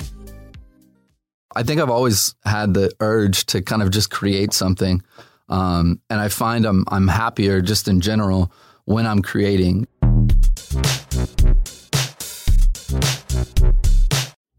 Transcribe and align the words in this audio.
I 1.54 1.62
think 1.62 1.80
I've 1.80 1.88
always 1.88 2.34
had 2.44 2.74
the 2.74 2.90
urge 2.98 3.46
to 3.46 3.62
kind 3.62 3.80
of 3.80 3.92
just 3.92 4.10
create 4.10 4.52
something. 4.52 5.04
Um, 5.48 6.00
and 6.10 6.20
I 6.20 6.28
find 6.28 6.64
I'm 6.66 6.84
I'm 6.88 7.08
happier 7.08 7.60
just 7.60 7.88
in 7.88 8.00
general 8.00 8.52
when 8.84 9.06
I'm 9.06 9.22
creating. 9.22 9.86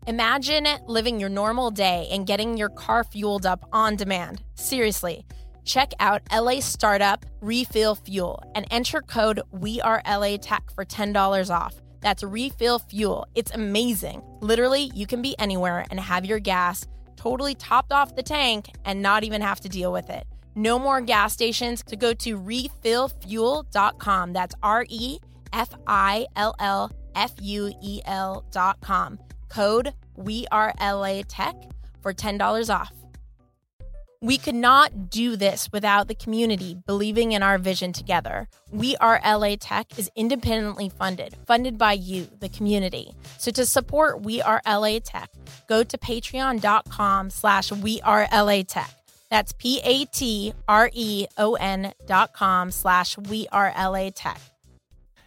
Imagine 0.07 0.65
living 0.87 1.19
your 1.19 1.29
normal 1.29 1.69
day 1.69 2.07
and 2.11 2.25
getting 2.25 2.57
your 2.57 2.69
car 2.69 3.03
fueled 3.03 3.45
up 3.45 3.63
on 3.71 3.95
demand. 3.95 4.41
Seriously. 4.55 5.25
Check 5.65 5.91
out 5.99 6.23
LA 6.33 6.61
Startup 6.61 7.23
Refill 7.41 7.93
Fuel 7.93 8.41
and 8.55 8.65
enter 8.71 9.01
code 9.01 9.39
WeAreLATech 9.53 10.73
for 10.73 10.83
$10 10.83 11.55
off. 11.55 11.75
That's 12.01 12.23
Refill 12.23 12.79
Fuel. 12.79 13.27
It's 13.35 13.51
amazing. 13.53 14.23
Literally, 14.39 14.89
you 14.95 15.05
can 15.05 15.21
be 15.21 15.37
anywhere 15.37 15.85
and 15.91 15.99
have 15.99 16.25
your 16.25 16.39
gas 16.39 16.87
totally 17.15 17.53
topped 17.53 17.91
off 17.91 18.15
the 18.15 18.23
tank 18.23 18.69
and 18.85 19.03
not 19.03 19.23
even 19.23 19.41
have 19.41 19.59
to 19.59 19.69
deal 19.69 19.91
with 19.93 20.09
it. 20.09 20.25
No 20.59 20.77
more 20.77 20.99
gas 20.99 21.31
stations 21.31 21.81
to 21.83 21.95
go 21.95 22.13
to 22.15 22.37
refillfuel.com. 22.37 24.33
That's 24.33 24.55
R 24.61 24.85
E 24.89 25.19
F 25.53 25.69
I 25.87 26.27
L 26.35 26.53
L 26.59 26.91
F 27.15 27.31
U 27.39 27.71
E 27.81 28.01
L.com. 28.05 29.19
Code 29.47 29.93
We 30.17 30.47
Are 30.51 30.73
LA 30.81 31.21
Tech 31.29 31.55
for 32.01 32.13
$10 32.13 32.75
off. 32.75 32.91
We 34.21 34.37
could 34.37 34.55
not 34.55 35.09
do 35.09 35.37
this 35.37 35.69
without 35.71 36.09
the 36.09 36.15
community 36.15 36.75
believing 36.85 37.31
in 37.31 37.41
our 37.41 37.57
vision 37.57 37.93
together. 37.93 38.49
We 38.69 38.97
Are 38.97 39.21
LA 39.25 39.55
Tech 39.57 39.97
is 39.97 40.11
independently 40.13 40.89
funded, 40.89 41.37
funded 41.47 41.77
by 41.77 41.93
you, 41.93 42.27
the 42.41 42.49
community. 42.49 43.13
So 43.37 43.49
to 43.51 43.65
support 43.65 44.23
We 44.23 44.41
Are 44.41 44.61
LA 44.67 44.99
Tech, 44.99 45.29
go 45.69 45.83
to 45.83 45.97
patreon.com 45.97 47.29
slash 47.29 47.71
We 47.71 48.01
Are 48.01 48.27
LA 48.33 48.63
Tech. 48.63 48.98
That's 49.29 49.51
P-A-T-R-E-O-N 49.53 50.53
dot 52.07 52.33
com 52.33 52.71
slash 52.71 53.17
We 53.17 53.47
Are 53.51 53.73
LA 53.77 54.09
Tech. 54.13 54.41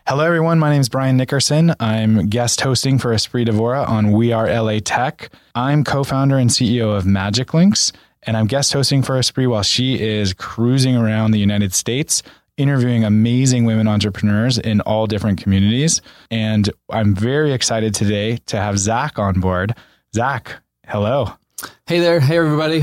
Hello, 0.09 0.25
everyone. 0.25 0.59
My 0.59 0.71
name 0.71 0.81
is 0.81 0.89
Brian 0.89 1.17
Nickerson. 1.17 1.75
I'm 1.79 2.29
guest 2.29 2.61
hosting 2.61 2.99
for 2.99 3.15
Espree 3.15 3.47
Devora 3.47 3.89
on 3.89 4.11
We 4.11 4.33
Are 4.33 4.49
LA 4.49 4.81
Tech. 4.81 5.31
I'm 5.55 5.85
co 5.85 6.03
founder 6.03 6.37
and 6.39 6.51
CEO 6.51 6.97
of 6.97 7.07
Magic 7.07 7.55
Links, 7.55 7.93
and 8.25 8.37
I'm 8.37 8.49
guest 8.49 8.73
hosting 8.73 9.05
for 9.05 9.17
Esprit 9.17 9.47
while 9.47 9.63
she 9.63 10.01
is 10.01 10.33
cruising 10.35 10.97
around 10.97 11.31
the 11.31 11.39
United 11.39 11.73
States, 11.73 12.25
interviewing 12.57 13.05
amazing 13.05 13.65
women 13.65 13.87
entrepreneurs 13.87 14.59
in 14.59 14.81
all 14.81 15.07
different 15.07 15.41
communities. 15.41 16.03
And 16.33 16.69
I'm 16.91 17.15
very 17.15 17.53
excited 17.53 17.95
today 17.95 18.39
to 18.47 18.57
have 18.57 18.81
Zach 18.81 19.21
on 19.21 19.39
board. 19.39 19.77
Zach, 20.13 20.61
hello. 20.89 21.35
Hey 21.87 22.01
there. 22.01 22.19
Hey, 22.19 22.39
everybody. 22.39 22.83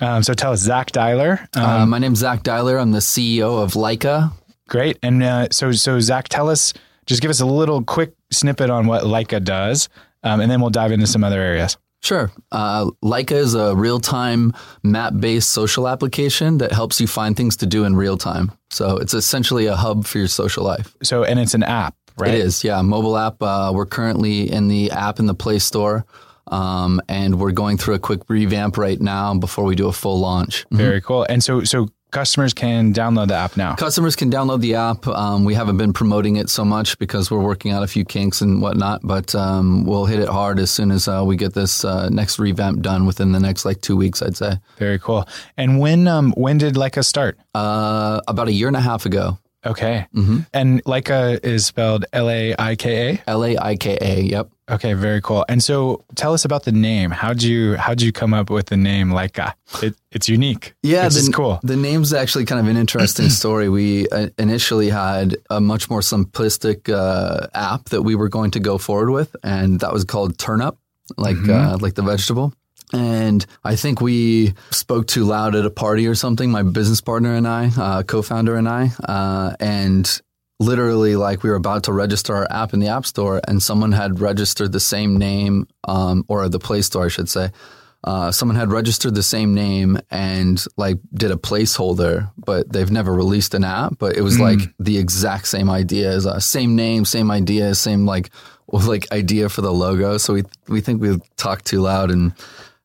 Um, 0.00 0.22
so 0.22 0.34
tell 0.34 0.52
us, 0.52 0.60
Zach 0.60 0.90
Dyler. 0.90 1.40
Um, 1.56 1.64
uh, 1.64 1.86
my 1.86 1.98
name's 1.98 2.18
Zach 2.18 2.42
Dyler. 2.42 2.80
I'm 2.80 2.92
the 2.92 2.98
CEO 2.98 3.62
of 3.62 3.74
Laika. 3.74 4.32
Great. 4.68 4.98
And 5.02 5.22
uh, 5.22 5.48
so, 5.50 5.72
so 5.72 6.00
Zach, 6.00 6.28
tell 6.28 6.48
us, 6.48 6.72
just 7.06 7.22
give 7.22 7.30
us 7.30 7.40
a 7.40 7.46
little 7.46 7.82
quick 7.82 8.14
snippet 8.30 8.70
on 8.70 8.86
what 8.86 9.04
Laika 9.04 9.42
does, 9.42 9.88
um, 10.22 10.40
and 10.40 10.50
then 10.50 10.60
we'll 10.60 10.70
dive 10.70 10.90
into 10.90 11.06
some 11.06 11.22
other 11.22 11.40
areas. 11.40 11.76
Sure. 12.02 12.30
Uh, 12.52 12.90
Laika 13.02 13.32
is 13.32 13.54
a 13.54 13.74
real 13.74 13.98
time 13.98 14.52
map 14.82 15.14
based 15.18 15.50
social 15.50 15.88
application 15.88 16.58
that 16.58 16.70
helps 16.70 17.00
you 17.00 17.06
find 17.06 17.34
things 17.34 17.56
to 17.56 17.66
do 17.66 17.84
in 17.84 17.96
real 17.96 18.18
time. 18.18 18.52
So 18.70 18.98
it's 18.98 19.14
essentially 19.14 19.66
a 19.66 19.74
hub 19.74 20.04
for 20.04 20.18
your 20.18 20.28
social 20.28 20.64
life. 20.64 20.94
So, 21.02 21.24
and 21.24 21.38
it's 21.38 21.54
an 21.54 21.62
app, 21.62 21.94
right? 22.18 22.34
It 22.34 22.40
is, 22.40 22.62
yeah. 22.62 22.82
Mobile 22.82 23.16
app. 23.16 23.42
Uh, 23.42 23.72
we're 23.74 23.86
currently 23.86 24.52
in 24.52 24.68
the 24.68 24.90
app 24.90 25.18
in 25.18 25.24
the 25.24 25.34
Play 25.34 25.58
Store. 25.58 26.04
Um, 26.48 27.00
and 27.08 27.40
we're 27.40 27.52
going 27.52 27.78
through 27.78 27.94
a 27.94 27.98
quick 27.98 28.20
revamp 28.28 28.76
right 28.76 29.00
now 29.00 29.34
before 29.34 29.64
we 29.64 29.74
do 29.74 29.88
a 29.88 29.92
full 29.92 30.18
launch. 30.20 30.66
Very 30.70 31.00
mm-hmm. 31.00 31.06
cool. 31.06 31.26
And 31.28 31.42
so, 31.42 31.64
so 31.64 31.88
customers 32.14 32.54
can 32.54 32.94
download 32.94 33.28
the 33.28 33.34
app 33.34 33.56
now. 33.56 33.74
Customers 33.74 34.14
can 34.14 34.30
download 34.30 34.60
the 34.60 34.76
app. 34.76 35.06
Um, 35.06 35.44
we 35.44 35.52
haven't 35.54 35.76
been 35.76 35.92
promoting 35.92 36.36
it 36.36 36.48
so 36.48 36.64
much 36.64 36.96
because 36.98 37.30
we're 37.30 37.42
working 37.42 37.72
out 37.72 37.82
a 37.82 37.86
few 37.86 38.04
kinks 38.04 38.40
and 38.40 38.62
whatnot, 38.62 39.00
but 39.02 39.34
um, 39.34 39.84
we'll 39.84 40.06
hit 40.06 40.20
it 40.20 40.28
hard 40.28 40.58
as 40.60 40.70
soon 40.70 40.90
as 40.90 41.08
uh, 41.08 41.24
we 41.26 41.36
get 41.36 41.54
this 41.54 41.84
uh, 41.84 42.08
next 42.08 42.38
revamp 42.38 42.80
done 42.82 43.04
within 43.04 43.32
the 43.32 43.40
next 43.40 43.64
like 43.64 43.80
two 43.80 43.96
weeks, 43.96 44.22
I'd 44.22 44.36
say. 44.36 44.58
Very 44.78 44.98
cool. 44.98 45.28
And 45.56 45.80
when 45.80 46.06
um, 46.06 46.32
when 46.36 46.58
did 46.58 46.74
Laika 46.74 47.04
start? 47.04 47.38
Uh, 47.54 48.20
about 48.28 48.48
a 48.48 48.52
year 48.52 48.68
and 48.68 48.76
a 48.76 48.80
half 48.80 49.06
ago. 49.06 49.38
Okay. 49.66 50.06
Mm-hmm. 50.14 50.40
And 50.52 50.84
Laika 50.84 51.42
is 51.44 51.66
spelled 51.66 52.04
L 52.12 52.28
A 52.28 52.54
I 52.58 52.76
K 52.76 53.14
A. 53.14 53.22
L 53.26 53.44
A 53.44 53.56
I 53.56 53.76
K 53.76 53.98
A. 54.00 54.20
Yep. 54.20 54.50
Okay, 54.70 54.94
very 54.94 55.20
cool. 55.20 55.44
And 55.48 55.62
so, 55.62 56.04
tell 56.14 56.32
us 56.32 56.46
about 56.46 56.64
the 56.64 56.72
name. 56.72 57.10
How'd 57.10 57.42
you 57.42 57.74
how'd 57.76 58.00
you 58.00 58.12
come 58.12 58.32
up 58.32 58.48
with 58.48 58.66
the 58.66 58.78
name 58.78 59.10
Laika? 59.10 59.52
It, 59.82 59.94
it's 60.10 60.26
unique. 60.26 60.74
Yeah, 60.82 61.04
this 61.04 61.16
is 61.16 61.28
cool. 61.28 61.60
The 61.62 61.76
name's 61.76 62.14
actually 62.14 62.46
kind 62.46 62.60
of 62.60 62.66
an 62.68 62.78
interesting 62.78 63.28
story. 63.40 63.68
We 63.68 64.08
uh, 64.08 64.28
initially 64.38 64.88
had 64.88 65.36
a 65.50 65.60
much 65.60 65.90
more 65.90 66.00
simplistic 66.00 66.88
uh, 66.88 67.48
app 67.52 67.90
that 67.90 68.02
we 68.02 68.14
were 68.14 68.30
going 68.30 68.52
to 68.52 68.60
go 68.60 68.78
forward 68.78 69.10
with, 69.10 69.36
and 69.42 69.80
that 69.80 69.92
was 69.92 70.04
called 70.04 70.38
Turnip, 70.38 70.78
like 71.18 71.36
mm-hmm. 71.36 71.50
uh, 71.50 71.78
like 71.78 71.94
the 71.94 72.02
vegetable. 72.02 72.54
And 72.94 73.44
I 73.64 73.76
think 73.76 74.00
we 74.00 74.54
spoke 74.70 75.06
too 75.06 75.24
loud 75.24 75.54
at 75.54 75.66
a 75.66 75.70
party 75.70 76.06
or 76.06 76.14
something. 76.14 76.50
My 76.50 76.62
business 76.62 77.00
partner 77.00 77.34
and 77.34 77.46
I, 77.46 77.70
uh, 77.76 78.02
co-founder 78.02 78.56
and 78.56 78.68
I, 78.68 78.90
uh, 79.04 79.56
and 79.58 80.22
literally 80.60 81.16
like 81.16 81.42
we 81.42 81.50
were 81.50 81.56
about 81.56 81.84
to 81.84 81.92
register 81.92 82.34
our 82.34 82.46
app 82.50 82.72
in 82.72 82.80
the 82.80 82.88
app 82.88 83.04
store 83.06 83.40
and 83.48 83.62
someone 83.62 83.92
had 83.92 84.20
registered 84.20 84.72
the 84.72 84.80
same 84.80 85.16
name 85.16 85.66
um, 85.88 86.24
or 86.28 86.48
the 86.48 86.58
play 86.58 86.82
store 86.82 87.06
i 87.06 87.08
should 87.08 87.28
say. 87.28 87.50
Uh, 88.04 88.30
someone 88.30 88.54
had 88.54 88.70
registered 88.70 89.14
the 89.14 89.22
same 89.22 89.54
name 89.54 89.98
and 90.10 90.66
like 90.76 90.98
did 91.14 91.30
a 91.30 91.36
placeholder 91.36 92.30
but 92.36 92.70
they've 92.70 92.90
never 92.90 93.14
released 93.14 93.54
an 93.54 93.64
app 93.64 93.94
but 93.98 94.14
it 94.14 94.20
was 94.20 94.36
mm. 94.36 94.40
like 94.40 94.74
the 94.78 94.98
exact 94.98 95.48
same 95.48 95.70
idea 95.70 96.10
as 96.10 96.26
uh, 96.26 96.38
same 96.38 96.76
name 96.76 97.06
same 97.06 97.30
idea 97.30 97.74
same 97.74 98.04
like 98.04 98.28
like 98.72 99.10
idea 99.12 99.48
for 99.48 99.60
the 99.60 99.72
logo. 99.72 100.18
So 100.18 100.34
we 100.34 100.42
we 100.68 100.80
think 100.80 101.00
we 101.00 101.18
talked 101.36 101.64
too 101.66 101.80
loud 101.80 102.10
and 102.10 102.32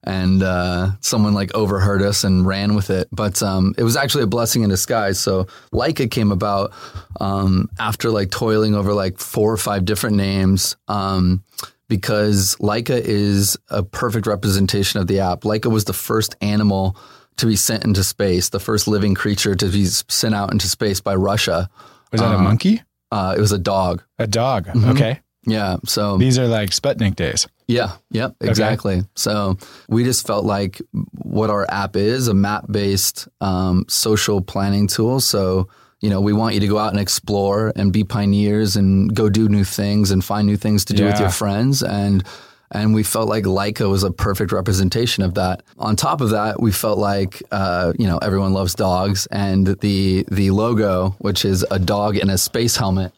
and 0.04 0.42
uh, 0.42 0.92
someone 1.02 1.34
like 1.34 1.54
overheard 1.54 2.02
us 2.02 2.24
and 2.24 2.46
ran 2.46 2.76
with 2.76 2.90
it. 2.90 3.08
But 3.12 3.42
um, 3.44 3.74
it 3.78 3.84
was 3.84 3.98
actually 3.98 4.24
a 4.24 4.28
blessing 4.28 4.64
in 4.64 4.70
disguise. 4.70 5.20
So 5.20 5.46
Laika 5.74 6.10
came 6.10 6.32
about 6.32 6.74
um, 7.20 7.70
after 7.80 8.10
like 8.10 8.32
toiling 8.32 8.76
over 8.76 8.94
like 8.94 9.18
four 9.18 9.52
or 9.52 9.58
five 9.58 9.86
different 9.86 10.16
names. 10.16 10.76
Um, 10.88 11.44
because 11.90 12.56
Laika 12.60 13.00
is 13.00 13.58
a 13.70 13.84
perfect 13.84 14.28
representation 14.28 15.00
of 15.00 15.08
the 15.08 15.20
app. 15.20 15.42
Laika 15.42 15.72
was 15.72 15.86
the 15.86 15.94
first 15.94 16.36
animal 16.40 16.96
to 17.38 17.48
be 17.48 17.56
sent 17.56 17.84
into 17.84 18.04
space, 18.04 18.50
the 18.50 18.60
first 18.60 18.88
living 18.88 19.16
creature 19.16 19.56
to 19.56 19.68
be 19.68 19.86
sent 19.86 20.36
out 20.36 20.52
into 20.52 20.68
space 20.68 21.02
by 21.02 21.16
Russia. 21.16 21.70
Was 22.12 22.22
that 22.22 22.32
a 22.32 22.38
uh, 22.38 22.42
monkey? 22.42 22.82
Uh, 23.12 23.34
it 23.36 23.42
was 23.42 23.52
a 23.52 23.58
dog. 23.58 24.04
A 24.20 24.28
dog. 24.28 24.68
Mm-hmm. 24.68 24.92
Okay. 24.92 25.20
Yeah. 25.50 25.78
So 25.86 26.18
these 26.18 26.38
are 26.38 26.48
like 26.48 26.70
Sputnik 26.70 27.16
days. 27.16 27.48
Yeah. 27.68 27.94
Yep. 28.12 28.36
Exactly. 28.42 28.98
Okay. 28.98 29.08
So 29.16 29.58
we 29.88 30.04
just 30.04 30.26
felt 30.26 30.46
like 30.46 30.82
what 31.14 31.50
our 31.50 31.70
app 31.70 31.96
is 31.96 32.28
a 32.28 32.34
map 32.34 32.66
based 32.70 33.28
um, 33.42 33.86
social 33.88 34.42
planning 34.42 34.88
tool. 34.88 35.20
So, 35.20 35.68
you 36.02 36.10
know, 36.10 36.22
we 36.22 36.34
want 36.34 36.56
you 36.56 36.62
to 36.62 36.68
go 36.68 36.78
out 36.78 36.92
and 36.92 37.00
explore 37.00 37.72
and 37.76 37.94
be 37.94 38.04
pioneers 38.04 38.76
and 38.76 39.14
go 39.14 39.30
do 39.30 39.50
new 39.50 39.64
things 39.64 40.12
and 40.12 40.24
find 40.24 40.48
new 40.48 40.58
things 40.58 40.86
to 40.86 40.94
do 40.94 41.04
yeah. 41.04 41.12
with 41.12 41.20
your 41.20 41.30
friends. 41.30 41.84
And 41.84 42.24
and 42.72 42.94
we 42.94 43.04
felt 43.04 43.28
like 43.28 43.46
Laika 43.46 43.90
was 43.90 44.04
a 44.04 44.12
perfect 44.12 44.52
representation 44.52 45.24
of 45.24 45.34
that. 45.36 45.64
On 45.80 45.96
top 45.96 46.22
of 46.22 46.32
that, 46.32 46.60
we 46.60 46.72
felt 46.72 47.00
like 47.00 47.42
uh, 47.52 47.94
you 47.98 48.06
know 48.08 48.18
everyone 48.20 48.54
loves 48.54 48.76
dogs, 48.76 49.28
and 49.32 49.68
the 49.68 50.24
the 50.30 50.52
logo, 50.52 51.16
which 51.20 51.46
is 51.46 51.66
a 51.72 51.80
dog 51.80 52.18
in 52.18 52.30
a 52.30 52.38
space 52.38 52.78
helmet. 52.78 53.12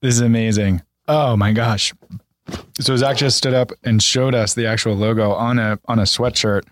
This 0.00 0.14
is 0.14 0.20
amazing. 0.20 0.82
Oh 1.08 1.36
my 1.36 1.52
gosh. 1.52 1.92
So 2.80 2.96
Zach 2.96 3.16
just 3.16 3.36
stood 3.36 3.54
up 3.54 3.72
and 3.84 4.02
showed 4.02 4.34
us 4.34 4.54
the 4.54 4.66
actual 4.66 4.94
logo 4.94 5.32
on 5.32 5.58
a 5.58 5.78
on 5.86 5.98
a 5.98 6.02
sweatshirt. 6.02 6.64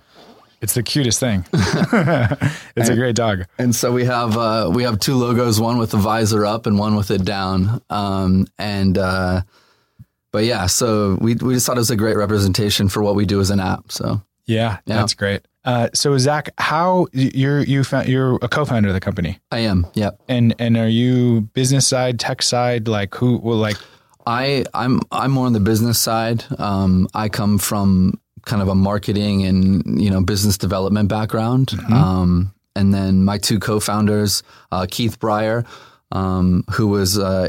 It's 0.60 0.74
the 0.74 0.82
cutest 0.82 1.18
thing. 1.20 1.46
it's 1.52 1.94
and, 2.76 2.90
a 2.90 2.94
great 2.94 3.16
dog. 3.16 3.44
And 3.58 3.74
so 3.74 3.92
we 3.92 4.04
have 4.04 4.36
uh, 4.36 4.70
we 4.72 4.82
have 4.82 5.00
two 5.00 5.14
logos, 5.14 5.60
one 5.60 5.78
with 5.78 5.90
the 5.90 5.96
visor 5.96 6.44
up 6.44 6.66
and 6.66 6.78
one 6.78 6.96
with 6.96 7.10
it 7.10 7.24
down. 7.24 7.80
Um, 7.88 8.46
and 8.58 8.98
uh, 8.98 9.42
but 10.32 10.44
yeah, 10.44 10.66
so 10.66 11.16
we 11.20 11.34
we 11.36 11.54
just 11.54 11.66
thought 11.66 11.76
it 11.76 11.80
was 11.80 11.90
a 11.90 11.96
great 11.96 12.16
representation 12.16 12.88
for 12.88 13.02
what 13.02 13.14
we 13.14 13.24
do 13.24 13.40
as 13.40 13.50
an 13.50 13.60
app. 13.60 13.90
So 13.90 14.20
yeah, 14.44 14.78
yeah. 14.84 14.96
that's 14.96 15.14
great. 15.14 15.46
Uh, 15.64 15.88
so 15.94 16.16
Zach, 16.18 16.50
how 16.58 17.06
you're 17.12 17.60
you 17.60 17.84
found, 17.84 18.08
you're 18.08 18.36
a 18.42 18.48
co-founder 18.48 18.88
of 18.88 18.94
the 18.94 19.00
company, 19.00 19.38
I 19.50 19.60
am. 19.60 19.86
Yep. 19.94 20.20
and 20.28 20.54
and 20.58 20.76
are 20.76 20.88
you 20.88 21.42
business 21.52 21.86
side, 21.86 22.18
tech 22.18 22.42
side? 22.42 22.88
Like 22.88 23.14
who? 23.14 23.38
Well, 23.38 23.56
like 23.56 23.76
I 24.26 24.64
I'm 24.74 25.00
I'm 25.10 25.30
more 25.30 25.46
on 25.46 25.52
the 25.52 25.60
business 25.60 25.98
side. 25.98 26.44
Um, 26.58 27.08
I 27.14 27.28
come 27.28 27.58
from 27.58 28.20
kind 28.44 28.62
of 28.62 28.68
a 28.68 28.74
marketing 28.74 29.44
and 29.44 30.00
you 30.02 30.10
know 30.10 30.22
business 30.22 30.56
development 30.58 31.08
background. 31.08 31.72
Um, 31.90 32.54
and 32.76 32.94
then 32.94 33.24
my 33.24 33.36
two 33.38 33.58
co-founders, 33.58 34.42
uh, 34.70 34.86
Keith 34.88 35.18
Breyer, 35.18 35.66
um, 36.12 36.64
who 36.70 36.86
was 36.88 37.18
uh, 37.18 37.48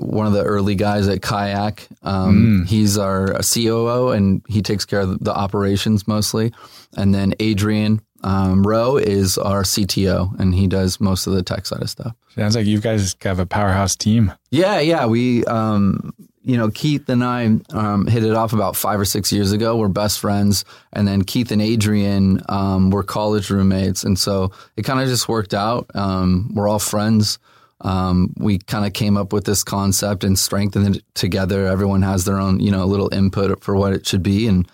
one 0.00 0.26
of 0.26 0.32
the 0.32 0.42
early 0.42 0.74
guys 0.74 1.08
at 1.08 1.22
Kayak. 1.22 1.88
Um, 2.02 2.64
He's 2.66 2.98
our 2.98 3.40
COO 3.42 4.10
and 4.10 4.42
he 4.48 4.62
takes 4.62 4.84
care 4.84 5.00
of 5.00 5.22
the 5.24 5.34
operations 5.34 6.06
mostly. 6.06 6.52
And 6.96 7.14
then 7.14 7.34
Adrian 7.40 8.00
um, 8.22 8.62
Rowe 8.62 8.96
is 8.96 9.38
our 9.38 9.62
CTO 9.62 10.38
and 10.38 10.54
he 10.54 10.66
does 10.66 11.00
most 11.00 11.26
of 11.26 11.32
the 11.32 11.42
tech 11.42 11.66
side 11.66 11.82
of 11.82 11.90
stuff. 11.90 12.14
sounds 12.34 12.56
like 12.56 12.66
you 12.66 12.80
guys 12.80 13.16
have 13.22 13.38
a 13.38 13.46
powerhouse 13.46 13.96
team. 13.96 14.32
Yeah, 14.50 14.80
yeah. 14.80 15.06
We, 15.06 15.44
um, 15.46 16.12
you 16.42 16.56
know, 16.56 16.70
Keith 16.70 17.08
and 17.08 17.22
I 17.22 17.58
um, 17.72 18.06
hit 18.06 18.24
it 18.24 18.34
off 18.34 18.52
about 18.52 18.76
five 18.76 18.98
or 18.98 19.04
six 19.04 19.32
years 19.32 19.52
ago. 19.52 19.76
We're 19.76 19.88
best 19.88 20.20
friends. 20.20 20.64
And 20.92 21.06
then 21.06 21.22
Keith 21.22 21.50
and 21.50 21.62
Adrian 21.62 22.42
um, 22.48 22.90
were 22.90 23.02
college 23.02 23.50
roommates. 23.50 24.04
And 24.04 24.18
so 24.18 24.52
it 24.76 24.82
kind 24.82 25.00
of 25.00 25.08
just 25.08 25.28
worked 25.28 25.54
out. 25.54 25.90
Um, 25.94 26.50
we're 26.54 26.68
all 26.68 26.78
friends. 26.78 27.38
Um, 27.82 28.34
we 28.36 28.58
kind 28.58 28.84
of 28.84 28.92
came 28.92 29.16
up 29.16 29.32
with 29.32 29.44
this 29.44 29.64
concept 29.64 30.24
and 30.24 30.38
strengthened 30.38 30.96
it 30.96 31.04
together. 31.14 31.66
Everyone 31.66 32.02
has 32.02 32.24
their 32.24 32.38
own, 32.38 32.60
you 32.60 32.70
know, 32.70 32.84
little 32.84 33.12
input 33.12 33.62
for 33.62 33.74
what 33.74 33.92
it 33.92 34.06
should 34.06 34.22
be. 34.22 34.46
And 34.46 34.68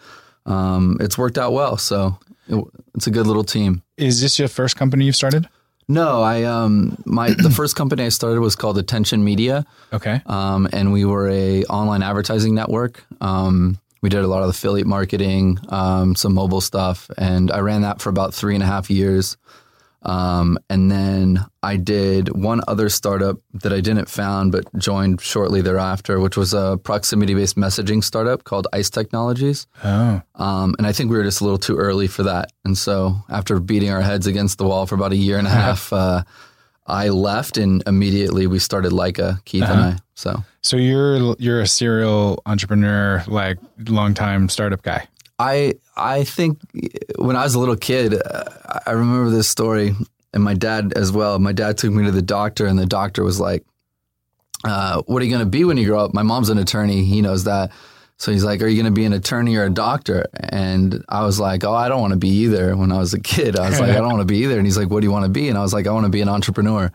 um, 0.44 0.96
it's 1.00 1.18
worked 1.18 1.38
out 1.38 1.52
well. 1.52 1.76
So 1.76 2.18
it, 2.48 2.64
it's 2.94 3.06
a 3.06 3.10
good 3.10 3.26
little 3.26 3.44
team. 3.44 3.82
Is 3.96 4.20
this 4.20 4.38
your 4.38 4.48
first 4.48 4.76
company 4.76 5.04
you've 5.04 5.16
started? 5.16 5.48
No, 5.88 6.22
I 6.22 6.42
um 6.44 6.96
my 7.04 7.30
the 7.30 7.50
first 7.50 7.76
company 7.76 8.04
I 8.04 8.08
started 8.08 8.40
was 8.40 8.56
called 8.56 8.78
Attention 8.78 9.22
Media. 9.24 9.64
Okay. 9.92 10.20
um, 10.26 10.68
and 10.72 10.92
we 10.92 11.04
were 11.04 11.28
a 11.30 11.64
online 11.64 12.02
advertising 12.02 12.54
network. 12.54 13.04
Um, 13.20 13.78
we 14.02 14.08
did 14.08 14.22
a 14.22 14.28
lot 14.28 14.42
of 14.42 14.48
affiliate 14.48 14.86
marketing, 14.86 15.58
um, 15.68 16.14
some 16.14 16.34
mobile 16.34 16.60
stuff, 16.60 17.10
and 17.18 17.50
I 17.50 17.60
ran 17.60 17.82
that 17.82 18.00
for 18.00 18.10
about 18.10 18.34
three 18.34 18.54
and 18.54 18.62
a 18.62 18.66
half 18.66 18.90
years. 18.90 19.36
Um, 20.06 20.56
and 20.70 20.88
then 20.88 21.44
I 21.64 21.76
did 21.76 22.28
one 22.28 22.60
other 22.68 22.88
startup 22.88 23.38
that 23.54 23.72
I 23.72 23.80
didn't 23.80 24.08
found 24.08 24.52
but 24.52 24.64
joined 24.78 25.20
shortly 25.20 25.62
thereafter, 25.62 26.20
which 26.20 26.36
was 26.36 26.54
a 26.54 26.78
proximity-based 26.82 27.56
messaging 27.56 28.04
startup 28.04 28.44
called 28.44 28.68
Ice 28.72 28.88
Technologies. 28.88 29.66
Oh, 29.82 30.22
Um, 30.36 30.76
and 30.78 30.86
I 30.86 30.92
think 30.92 31.10
we 31.10 31.16
were 31.16 31.24
just 31.24 31.40
a 31.40 31.44
little 31.44 31.58
too 31.58 31.76
early 31.76 32.06
for 32.06 32.22
that. 32.22 32.52
And 32.64 32.78
so 32.78 33.16
after 33.28 33.58
beating 33.58 33.90
our 33.90 34.00
heads 34.00 34.28
against 34.28 34.58
the 34.58 34.64
wall 34.64 34.86
for 34.86 34.94
about 34.94 35.10
a 35.10 35.16
year 35.16 35.38
and 35.38 35.46
a 35.46 35.50
half, 35.50 35.92
uh, 35.92 36.22
I 36.86 37.08
left 37.08 37.56
and 37.58 37.82
immediately 37.84 38.46
we 38.46 38.60
started 38.60 38.92
Laika, 38.92 39.44
Keith 39.44 39.64
and 39.64 39.80
I. 39.80 39.96
So 40.14 40.44
so 40.62 40.76
you're 40.76 41.34
you're 41.40 41.60
a 41.60 41.66
serial 41.66 42.40
entrepreneur, 42.46 43.24
like 43.26 43.58
longtime 43.88 44.48
startup 44.48 44.82
guy. 44.82 45.08
I 45.38 45.74
I 45.96 46.24
think 46.24 46.58
when 47.18 47.36
I 47.36 47.44
was 47.44 47.54
a 47.54 47.58
little 47.58 47.76
kid, 47.76 48.14
uh, 48.14 48.44
I 48.86 48.92
remember 48.92 49.30
this 49.30 49.48
story, 49.48 49.94
and 50.32 50.42
my 50.42 50.54
dad 50.54 50.94
as 50.96 51.12
well. 51.12 51.38
My 51.38 51.52
dad 51.52 51.78
took 51.78 51.92
me 51.92 52.04
to 52.04 52.10
the 52.10 52.22
doctor, 52.22 52.66
and 52.66 52.78
the 52.78 52.86
doctor 52.86 53.22
was 53.22 53.38
like, 53.38 53.64
uh, 54.64 55.02
"What 55.06 55.20
are 55.20 55.24
you 55.24 55.30
going 55.30 55.44
to 55.44 55.50
be 55.50 55.64
when 55.64 55.76
you 55.76 55.86
grow 55.86 56.00
up?" 56.00 56.14
My 56.14 56.22
mom's 56.22 56.48
an 56.48 56.58
attorney; 56.58 57.04
he 57.04 57.20
knows 57.20 57.44
that. 57.44 57.70
So 58.18 58.32
he's 58.32 58.44
like, 58.44 58.62
"Are 58.62 58.66
you 58.66 58.80
going 58.82 58.92
to 58.92 58.98
be 58.98 59.04
an 59.04 59.12
attorney 59.12 59.56
or 59.56 59.64
a 59.64 59.70
doctor?" 59.70 60.26
And 60.34 61.04
I 61.08 61.24
was 61.24 61.38
like, 61.38 61.64
"Oh, 61.64 61.74
I 61.74 61.88
don't 61.88 62.00
want 62.00 62.12
to 62.12 62.18
be 62.18 62.30
either." 62.30 62.74
When 62.74 62.90
I 62.90 62.98
was 62.98 63.12
a 63.12 63.20
kid, 63.20 63.58
I 63.58 63.68
was 63.68 63.78
like, 63.78 63.90
"I 63.90 63.96
don't 63.96 64.08
want 64.08 64.20
to 64.20 64.24
be 64.24 64.38
either." 64.38 64.56
And 64.56 64.66
he's 64.66 64.78
like, 64.78 64.88
"What 64.90 65.00
do 65.00 65.06
you 65.06 65.12
want 65.12 65.24
to 65.26 65.30
be?" 65.30 65.50
And 65.50 65.58
I 65.58 65.62
was 65.62 65.74
like, 65.74 65.86
"I 65.86 65.92
want 65.92 66.06
to 66.06 66.10
be 66.10 66.22
an 66.22 66.28
entrepreneur." 66.30 66.90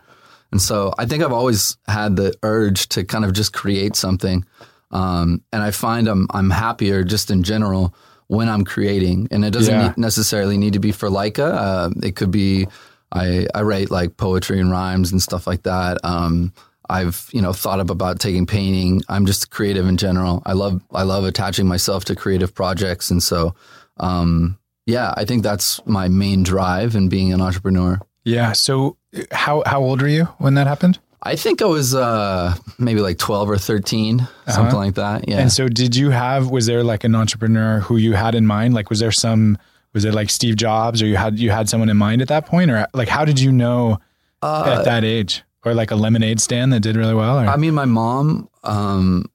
And 0.50 0.60
so 0.60 0.92
I 0.98 1.06
think 1.06 1.22
I've 1.22 1.32
always 1.32 1.78
had 1.86 2.16
the 2.16 2.34
urge 2.42 2.88
to 2.90 3.04
kind 3.04 3.24
of 3.24 3.32
just 3.32 3.52
create 3.52 3.94
something. 3.96 4.44
Um, 4.90 5.42
and 5.52 5.62
I 5.62 5.70
find 5.70 6.08
I'm 6.08 6.26
I'm 6.30 6.50
happier 6.50 7.04
just 7.04 7.30
in 7.30 7.44
general 7.44 7.94
when 8.36 8.48
I'm 8.48 8.64
creating, 8.64 9.28
and 9.30 9.44
it 9.44 9.52
doesn't 9.52 9.74
Yeah. 9.74 9.88
need, 9.88 9.98
necessarily 9.98 10.56
need 10.56 10.72
to 10.72 10.80
be 10.80 10.92
for 10.92 11.08
Laika. 11.10 11.48
Uh, 11.52 11.90
it 12.02 12.16
could 12.16 12.30
be 12.30 12.66
I 13.12 13.46
I 13.54 13.60
write 13.62 13.90
like 13.90 14.16
poetry 14.16 14.58
and 14.60 14.70
rhymes 14.70 15.12
and 15.12 15.20
stuff 15.22 15.46
like 15.46 15.62
that. 15.64 15.98
Um, 16.02 16.52
I've 16.88 17.28
you 17.32 17.42
know 17.42 17.52
thought 17.52 17.78
up 17.80 17.90
about 17.90 18.20
taking 18.20 18.46
painting. 18.46 19.02
I'm 19.08 19.26
just 19.26 19.50
creative 19.50 19.86
in 19.86 19.96
general. 19.98 20.42
I 20.46 20.54
love 20.54 20.80
I 20.92 21.02
love 21.04 21.24
attaching 21.24 21.68
myself 21.68 22.04
to 22.06 22.14
creative 22.16 22.54
projects, 22.54 23.10
and 23.10 23.22
so 23.22 23.54
um, 23.98 24.56
yeah, 24.86 25.12
I 25.16 25.24
think 25.26 25.42
that's 25.42 25.80
my 25.86 26.08
main 26.08 26.42
drive 26.42 26.96
in 26.96 27.08
being 27.08 27.32
an 27.34 27.40
entrepreneur. 27.40 28.00
Yeah. 28.24 28.52
So 28.52 28.96
how 29.30 29.62
how 29.66 29.82
old 29.82 30.00
were 30.02 30.08
you 30.08 30.24
when 30.38 30.54
that 30.54 30.66
happened? 30.66 30.98
I 31.24 31.36
think 31.36 31.62
I 31.62 31.66
was 31.66 31.94
uh, 31.94 32.54
maybe 32.78 33.00
like 33.00 33.18
12 33.18 33.50
or 33.50 33.56
13, 33.56 34.26
something 34.48 34.76
like 34.76 34.94
that. 34.94 35.28
Yeah. 35.28 35.38
And 35.38 35.52
so 35.52 35.68
did 35.68 35.94
you 35.94 36.10
have 36.10 36.50
was 36.50 36.66
there 36.66 36.82
like 36.82 37.04
an 37.04 37.14
entrepreneur 37.14 37.80
who 37.80 37.96
you 37.96 38.14
had 38.14 38.34
in 38.34 38.46
mind? 38.46 38.74
Like 38.74 38.90
was 38.90 38.98
there 38.98 39.12
some 39.12 39.56
was 39.92 40.04
it 40.04 40.14
like 40.14 40.30
Steve 40.30 40.56
Jobs 40.56 41.00
or 41.00 41.06
you 41.06 41.16
had 41.16 41.38
you 41.38 41.50
had 41.50 41.68
someone 41.68 41.88
in 41.88 41.96
mind 41.96 42.22
at 42.22 42.28
that 42.28 42.46
point 42.46 42.70
or 42.70 42.86
like 42.92 43.08
how 43.08 43.24
did 43.24 43.38
you 43.38 43.52
know 43.52 43.98
at 44.42 44.84
that 44.84 45.04
age? 45.04 45.42
Or 45.64 45.74
like 45.74 45.92
a 45.92 45.96
lemonade 45.96 46.40
stand 46.40 46.72
that 46.72 46.80
did 46.80 46.96
really 46.96 47.14
well 47.14 47.38
or 47.38 47.46
I 47.46 47.56
mean, 47.56 47.72
my 47.72 47.84
mom, 47.84 48.48
um, 48.64 49.26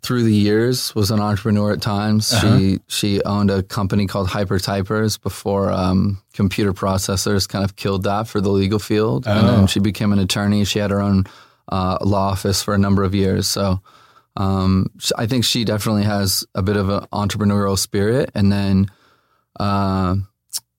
through 0.00 0.22
the 0.24 0.34
years, 0.34 0.94
was 0.94 1.10
an 1.10 1.20
entrepreneur 1.20 1.72
at 1.72 1.82
times. 1.82 2.32
She 2.40 2.80
she 2.88 3.22
owned 3.24 3.50
a 3.50 3.62
company 3.62 4.06
called 4.06 4.28
Hyper 4.28 4.58
Typers 4.58 5.20
before 5.20 5.70
um, 5.70 6.22
computer 6.32 6.72
processors 6.72 7.46
kind 7.48 7.64
of 7.64 7.76
killed 7.76 8.04
that 8.04 8.26
for 8.28 8.40
the 8.40 8.48
legal 8.50 8.78
field, 8.78 9.26
and 9.26 9.46
Oh. 9.48 9.56
then 9.56 9.66
she 9.66 9.80
became 9.80 10.12
an 10.12 10.18
attorney. 10.18 10.64
She 10.64 10.78
had 10.78 10.90
her 10.90 11.00
own 11.00 11.24
uh, 11.68 11.98
law 12.02 12.30
office 12.30 12.62
for 12.62 12.74
a 12.74 12.78
number 12.78 13.04
of 13.04 13.14
years. 13.14 13.46
So 13.46 13.80
um, 14.36 14.86
I 15.16 15.26
think 15.26 15.44
she 15.44 15.64
definitely 15.64 16.04
has 16.04 16.44
a 16.54 16.62
bit 16.62 16.76
of 16.76 16.88
an 16.88 17.04
entrepreneurial 17.12 17.78
spirit, 17.78 18.30
and 18.34 18.50
then 18.50 18.90
uh, 19.60 20.16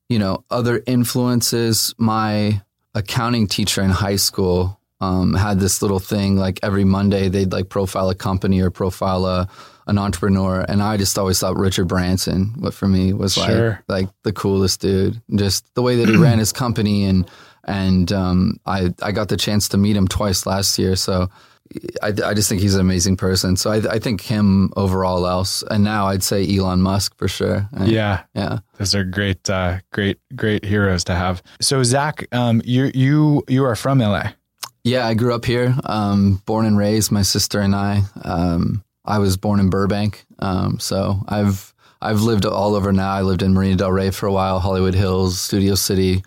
you 0.10 0.20
know 0.20 0.44
other 0.50 0.82
influences. 0.88 1.94
My 1.98 2.62
accounting 2.96 3.48
teacher 3.48 3.82
in 3.82 3.90
high 3.90 4.18
school 4.18 4.80
um, 5.04 5.34
had 5.34 5.60
this 5.60 5.82
little 5.82 6.00
thing 6.00 6.38
like 6.46 6.60
every 6.64 6.84
Monday 6.86 7.30
they'd 7.30 7.52
like 7.52 7.70
profile 7.70 8.10
a 8.10 8.16
company 8.16 8.62
or 8.62 8.70
profile 8.72 9.26
a, 9.26 9.48
an 9.88 9.98
entrepreneur, 9.98 10.66
and 10.70 10.82
I 10.82 10.98
just 10.98 11.18
always 11.18 11.40
thought 11.40 11.58
Richard 11.58 11.88
Branson, 11.88 12.54
what 12.60 12.74
for 12.74 12.88
me 12.88 13.14
was 13.14 13.34
Sure. 13.34 13.70
like 13.88 14.04
like 14.06 14.10
the 14.24 14.32
coolest 14.34 14.82
dude. 14.82 15.22
Just 15.36 15.66
the 15.76 15.82
way 15.82 15.96
that 15.98 16.08
he 16.10 16.18
ran 16.18 16.40
his 16.40 16.54
company, 16.64 17.04
and 17.10 17.30
and 17.66 18.12
um, 18.12 18.58
I 18.66 18.94
I 19.02 19.12
got 19.12 19.28
the 19.28 19.38
chance 19.38 19.70
to 19.70 19.78
meet 19.78 19.96
him 19.98 20.08
twice 20.08 20.46
last 20.46 20.80
year, 20.80 20.96
so. 20.96 21.28
I, 22.04 22.10
I 22.24 22.34
just 22.36 22.50
think 22.50 22.62
he's 22.62 22.76
an 22.76 22.82
amazing 22.82 23.18
person. 23.18 23.56
So 23.58 23.72
I, 23.72 23.78
I 23.96 23.98
think 24.00 24.22
him 24.22 24.72
over 24.76 25.04
all 25.06 25.26
else. 25.26 25.64
And 25.72 25.84
now 25.84 26.06
I'd 26.06 26.22
say 26.22 26.46
Elon 26.46 26.82
Musk 26.84 27.18
for 27.18 27.28
sure. 27.28 27.68
I- 27.74 27.86
Yeah. 27.86 28.24
Yeah. 28.36 28.60
Those 28.78 28.94
are 28.94 29.04
great 29.04 29.50
uh 29.50 29.80
great 29.92 30.20
great 30.36 30.66
heroes 30.66 31.04
to 31.06 31.16
have. 31.16 31.42
So 31.62 31.82
Zach, 31.82 32.28
um 32.32 32.62
you 32.64 32.92
you 32.94 33.44
you 33.48 33.66
are 33.66 33.76
from 33.76 34.00
LA. 34.00 34.34
Yeah, 34.84 35.08
I 35.08 35.14
grew 35.14 35.34
up 35.34 35.46
here, 35.46 35.76
um, 35.86 36.42
born 36.46 36.66
and 36.66 36.78
raised. 36.78 37.12
My 37.12 37.22
sister 37.22 37.62
and 37.62 37.74
I. 37.74 38.02
Um, 38.24 38.84
I 39.06 39.20
was 39.20 39.38
born 39.38 39.60
in 39.60 39.70
Burbank, 39.70 40.26
um, 40.40 40.80
so 40.80 41.22
I've 41.28 41.74
I've 42.02 42.22
lived 42.22 42.46
all 42.46 42.76
over 42.76 42.92
now. 42.92 43.12
I 43.12 43.22
lived 43.22 43.42
in 43.42 43.54
Marina 43.54 43.78
Del 43.78 43.92
Rey 43.92 44.12
for 44.12 44.28
a 44.28 44.32
while, 44.32 44.60
Hollywood 44.60 44.94
Hills, 44.94 45.40
Studio 45.40 45.76
City. 45.76 46.24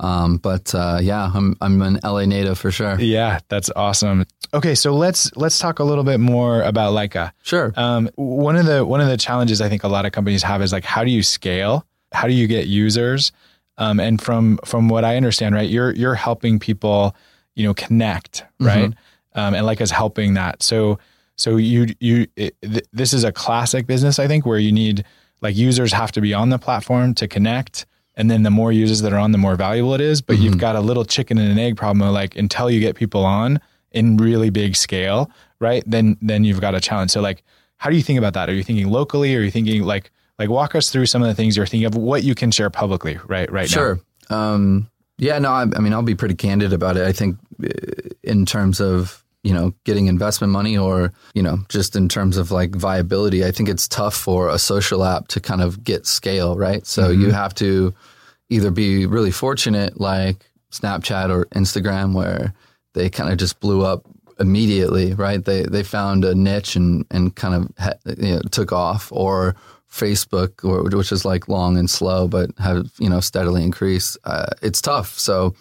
Um, 0.00 0.38
but 0.38 0.74
uh, 0.74 0.98
yeah, 1.00 1.30
I'm 1.32 1.56
I'm 1.60 1.80
an 1.80 2.00
LA 2.02 2.24
native 2.24 2.58
for 2.58 2.72
sure. 2.72 2.98
Yeah, 3.00 3.38
that's 3.48 3.70
awesome. 3.76 4.26
Okay, 4.52 4.74
so 4.74 4.94
let's 4.94 5.34
let's 5.36 5.60
talk 5.60 5.78
a 5.78 5.84
little 5.84 6.04
bit 6.04 6.18
more 6.18 6.62
about 6.62 6.92
Laika. 6.94 7.30
Sure. 7.42 7.72
Um, 7.76 8.10
one 8.16 8.56
of 8.56 8.66
the 8.66 8.84
one 8.84 9.00
of 9.00 9.06
the 9.06 9.16
challenges 9.16 9.60
I 9.60 9.68
think 9.68 9.84
a 9.84 9.88
lot 9.88 10.04
of 10.06 10.12
companies 10.12 10.42
have 10.42 10.60
is 10.60 10.72
like 10.72 10.84
how 10.84 11.04
do 11.04 11.10
you 11.10 11.22
scale? 11.22 11.86
How 12.12 12.26
do 12.26 12.32
you 12.32 12.48
get 12.48 12.66
users? 12.66 13.30
Um, 13.78 14.00
and 14.00 14.20
from 14.20 14.58
from 14.64 14.88
what 14.88 15.04
I 15.04 15.16
understand, 15.16 15.54
right, 15.54 15.70
you're 15.70 15.92
you're 15.92 16.16
helping 16.16 16.58
people, 16.58 17.14
you 17.54 17.66
know, 17.66 17.74
connect, 17.74 18.44
right? 18.60 18.92
Um, 19.34 19.54
and 19.54 19.66
Laika's 19.66 19.90
helping 19.90 20.34
that. 20.34 20.62
So 20.62 20.98
so 21.36 21.56
you 21.56 21.86
you 22.00 22.26
it, 22.36 22.56
th- 22.62 22.84
this 22.92 23.12
is 23.12 23.24
a 23.24 23.32
classic 23.32 23.86
business, 23.86 24.18
I 24.18 24.26
think, 24.26 24.46
where 24.46 24.58
you 24.58 24.72
need 24.72 25.04
like 25.40 25.56
users 25.56 25.92
have 25.92 26.12
to 26.12 26.20
be 26.20 26.34
on 26.34 26.50
the 26.50 26.58
platform 26.58 27.14
to 27.14 27.26
connect. 27.26 27.86
And 28.14 28.30
then 28.30 28.42
the 28.42 28.50
more 28.50 28.72
users 28.72 29.00
that 29.02 29.12
are 29.12 29.18
on, 29.18 29.32
the 29.32 29.38
more 29.38 29.56
valuable 29.56 29.94
it 29.94 30.00
is. 30.00 30.20
But 30.20 30.38
you've 30.38 30.58
got 30.58 30.76
a 30.76 30.80
little 30.80 31.04
chicken 31.04 31.38
and 31.38 31.50
an 31.50 31.58
egg 31.58 31.76
problem. 31.76 32.06
Of 32.06 32.12
like 32.12 32.36
until 32.36 32.70
you 32.70 32.78
get 32.78 32.94
people 32.94 33.24
on 33.24 33.58
in 33.90 34.18
really 34.18 34.50
big 34.50 34.76
scale, 34.76 35.30
right? 35.60 35.82
Then 35.86 36.18
then 36.20 36.44
you've 36.44 36.60
got 36.60 36.74
a 36.74 36.80
challenge. 36.80 37.10
So 37.10 37.20
like, 37.20 37.42
how 37.78 37.90
do 37.90 37.96
you 37.96 38.02
think 38.02 38.18
about 38.18 38.34
that? 38.34 38.50
Are 38.50 38.54
you 38.54 38.62
thinking 38.62 38.88
locally? 38.88 39.34
Are 39.34 39.40
you 39.40 39.50
thinking 39.50 39.82
like 39.82 40.10
like 40.38 40.50
walk 40.50 40.74
us 40.74 40.90
through 40.90 41.06
some 41.06 41.22
of 41.22 41.28
the 41.28 41.34
things 41.34 41.56
you're 41.56 41.66
thinking 41.66 41.86
of 41.86 41.94
what 41.96 42.22
you 42.22 42.34
can 42.34 42.50
share 42.50 42.70
publicly, 42.70 43.18
right? 43.26 43.50
Right 43.50 43.68
Sure. 43.68 44.00
Um, 44.30 44.90
yeah, 45.18 45.38
no, 45.38 45.50
I, 45.50 45.62
I 45.62 45.80
mean, 45.80 45.92
I'll 45.92 46.02
be 46.02 46.14
pretty 46.14 46.34
candid 46.34 46.72
about 46.72 46.96
it. 46.96 47.06
I 47.06 47.12
think 47.12 47.38
uh, 47.62 47.68
in 48.22 48.46
terms 48.46 48.80
of, 48.80 49.24
you 49.42 49.52
know, 49.52 49.74
getting 49.84 50.06
investment 50.06 50.52
money 50.52 50.78
or, 50.78 51.12
you 51.34 51.42
know, 51.42 51.58
just 51.68 51.96
in 51.96 52.08
terms 52.08 52.36
of 52.36 52.50
like 52.50 52.74
viability, 52.74 53.44
I 53.44 53.50
think 53.50 53.68
it's 53.68 53.88
tough 53.88 54.14
for 54.14 54.48
a 54.48 54.58
social 54.58 55.04
app 55.04 55.28
to 55.28 55.40
kind 55.40 55.60
of 55.60 55.82
get 55.82 56.06
scale, 56.06 56.56
right? 56.56 56.86
So 56.86 57.10
you 57.10 57.30
have 57.32 57.54
to, 57.56 57.92
either 58.52 58.70
be 58.70 59.06
really 59.06 59.30
fortunate 59.30 59.98
like 59.98 60.50
Snapchat 60.70 61.30
or 61.30 61.46
Instagram 61.46 62.12
where 62.12 62.52
they 62.92 63.08
kind 63.08 63.32
of 63.32 63.38
just 63.38 63.60
blew 63.60 63.84
up 63.84 64.06
immediately, 64.38 65.14
right? 65.14 65.42
They 65.44 65.62
they 65.62 65.82
found 65.82 66.24
a 66.24 66.34
niche 66.34 66.76
and 66.76 67.06
and 67.10 67.34
kind 67.34 67.54
of 67.54 68.18
you 68.18 68.34
know, 68.34 68.42
took 68.50 68.72
off, 68.72 69.10
or 69.10 69.56
Facebook, 69.92 70.94
which 70.96 71.12
is 71.12 71.24
like 71.24 71.48
long 71.48 71.76
and 71.76 71.88
slow, 71.88 72.26
but 72.26 72.50
have 72.58 72.90
you 72.98 73.10
know 73.10 73.20
steadily 73.20 73.62
increased. 73.62 74.16
Uh, 74.24 74.46
it's 74.62 74.80
tough. 74.80 75.18
So 75.18 75.54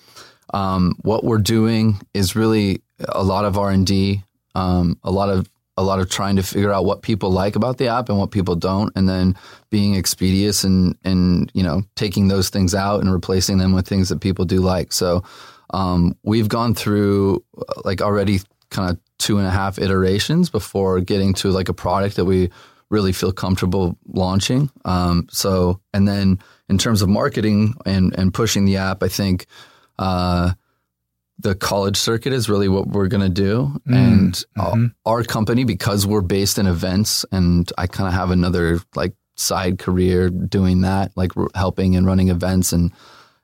um, 0.53 0.95
what 1.01 1.23
we're 1.23 1.37
doing 1.37 1.99
is 2.13 2.35
really 2.35 2.81
a 3.09 3.23
lot 3.23 3.45
of 3.45 3.57
R 3.57 3.69
and 3.69 3.85
D, 3.85 4.23
um, 4.55 4.97
a 5.03 5.11
lot 5.11 5.29
of 5.29 5.49
a 5.77 5.83
lot 5.83 5.99
of 5.99 6.09
trying 6.09 6.35
to 6.37 6.43
figure 6.43 6.71
out 6.71 6.85
what 6.85 7.01
people 7.01 7.31
like 7.31 7.55
about 7.55 7.77
the 7.77 7.87
app 7.87 8.09
and 8.09 8.17
what 8.17 8.31
people 8.31 8.55
don't, 8.55 8.91
and 8.95 9.09
then 9.09 9.35
being 9.69 9.97
expeditious 9.97 10.63
and 10.63 10.97
and 11.03 11.51
you 11.53 11.63
know 11.63 11.83
taking 11.95 12.29
those 12.29 12.49
things 12.49 12.73
out 12.73 13.01
and 13.01 13.11
replacing 13.11 13.57
them 13.57 13.73
with 13.73 13.87
things 13.87 14.07
that 14.09 14.21
people 14.21 14.45
do 14.45 14.61
like. 14.61 14.93
So 14.93 15.23
um, 15.73 16.15
we've 16.23 16.49
gone 16.49 16.73
through 16.73 17.43
like 17.83 18.01
already 18.01 18.39
kind 18.69 18.91
of 18.91 18.97
two 19.17 19.37
and 19.37 19.45
a 19.45 19.51
half 19.51 19.77
iterations 19.77 20.49
before 20.49 21.01
getting 21.01 21.33
to 21.33 21.51
like 21.51 21.69
a 21.69 21.73
product 21.73 22.15
that 22.15 22.25
we 22.25 22.49
really 22.91 23.13
feel 23.13 23.31
comfortable 23.31 23.97
launching. 24.05 24.69
Um, 24.85 25.27
so, 25.31 25.81
and 25.93 26.07
then 26.07 26.39
in 26.69 26.77
terms 26.77 27.01
of 27.01 27.09
marketing 27.09 27.73
and, 27.85 28.13
and 28.17 28.33
pushing 28.33 28.65
the 28.65 28.77
app, 28.77 29.01
I 29.01 29.07
think 29.07 29.47
uh, 29.97 30.51
the 31.39 31.55
college 31.55 31.97
circuit 31.97 32.33
is 32.33 32.49
really 32.49 32.69
what 32.69 32.87
we're 32.87 33.07
going 33.07 33.23
to 33.23 33.29
do. 33.29 33.81
Mm, 33.87 33.95
and 33.95 34.33
mm-hmm. 34.57 34.85
our 35.05 35.23
company, 35.23 35.63
because 35.63 36.05
we're 36.05 36.21
based 36.21 36.59
in 36.59 36.67
events, 36.67 37.25
and 37.31 37.71
I 37.77 37.87
kind 37.87 38.07
of 38.07 38.13
have 38.13 38.29
another 38.29 38.79
like 38.95 39.13
side 39.35 39.79
career 39.79 40.29
doing 40.29 40.81
that, 40.81 41.11
like 41.15 41.31
helping 41.55 41.95
and 41.95 42.05
running 42.05 42.29
events 42.29 42.73
and 42.73 42.91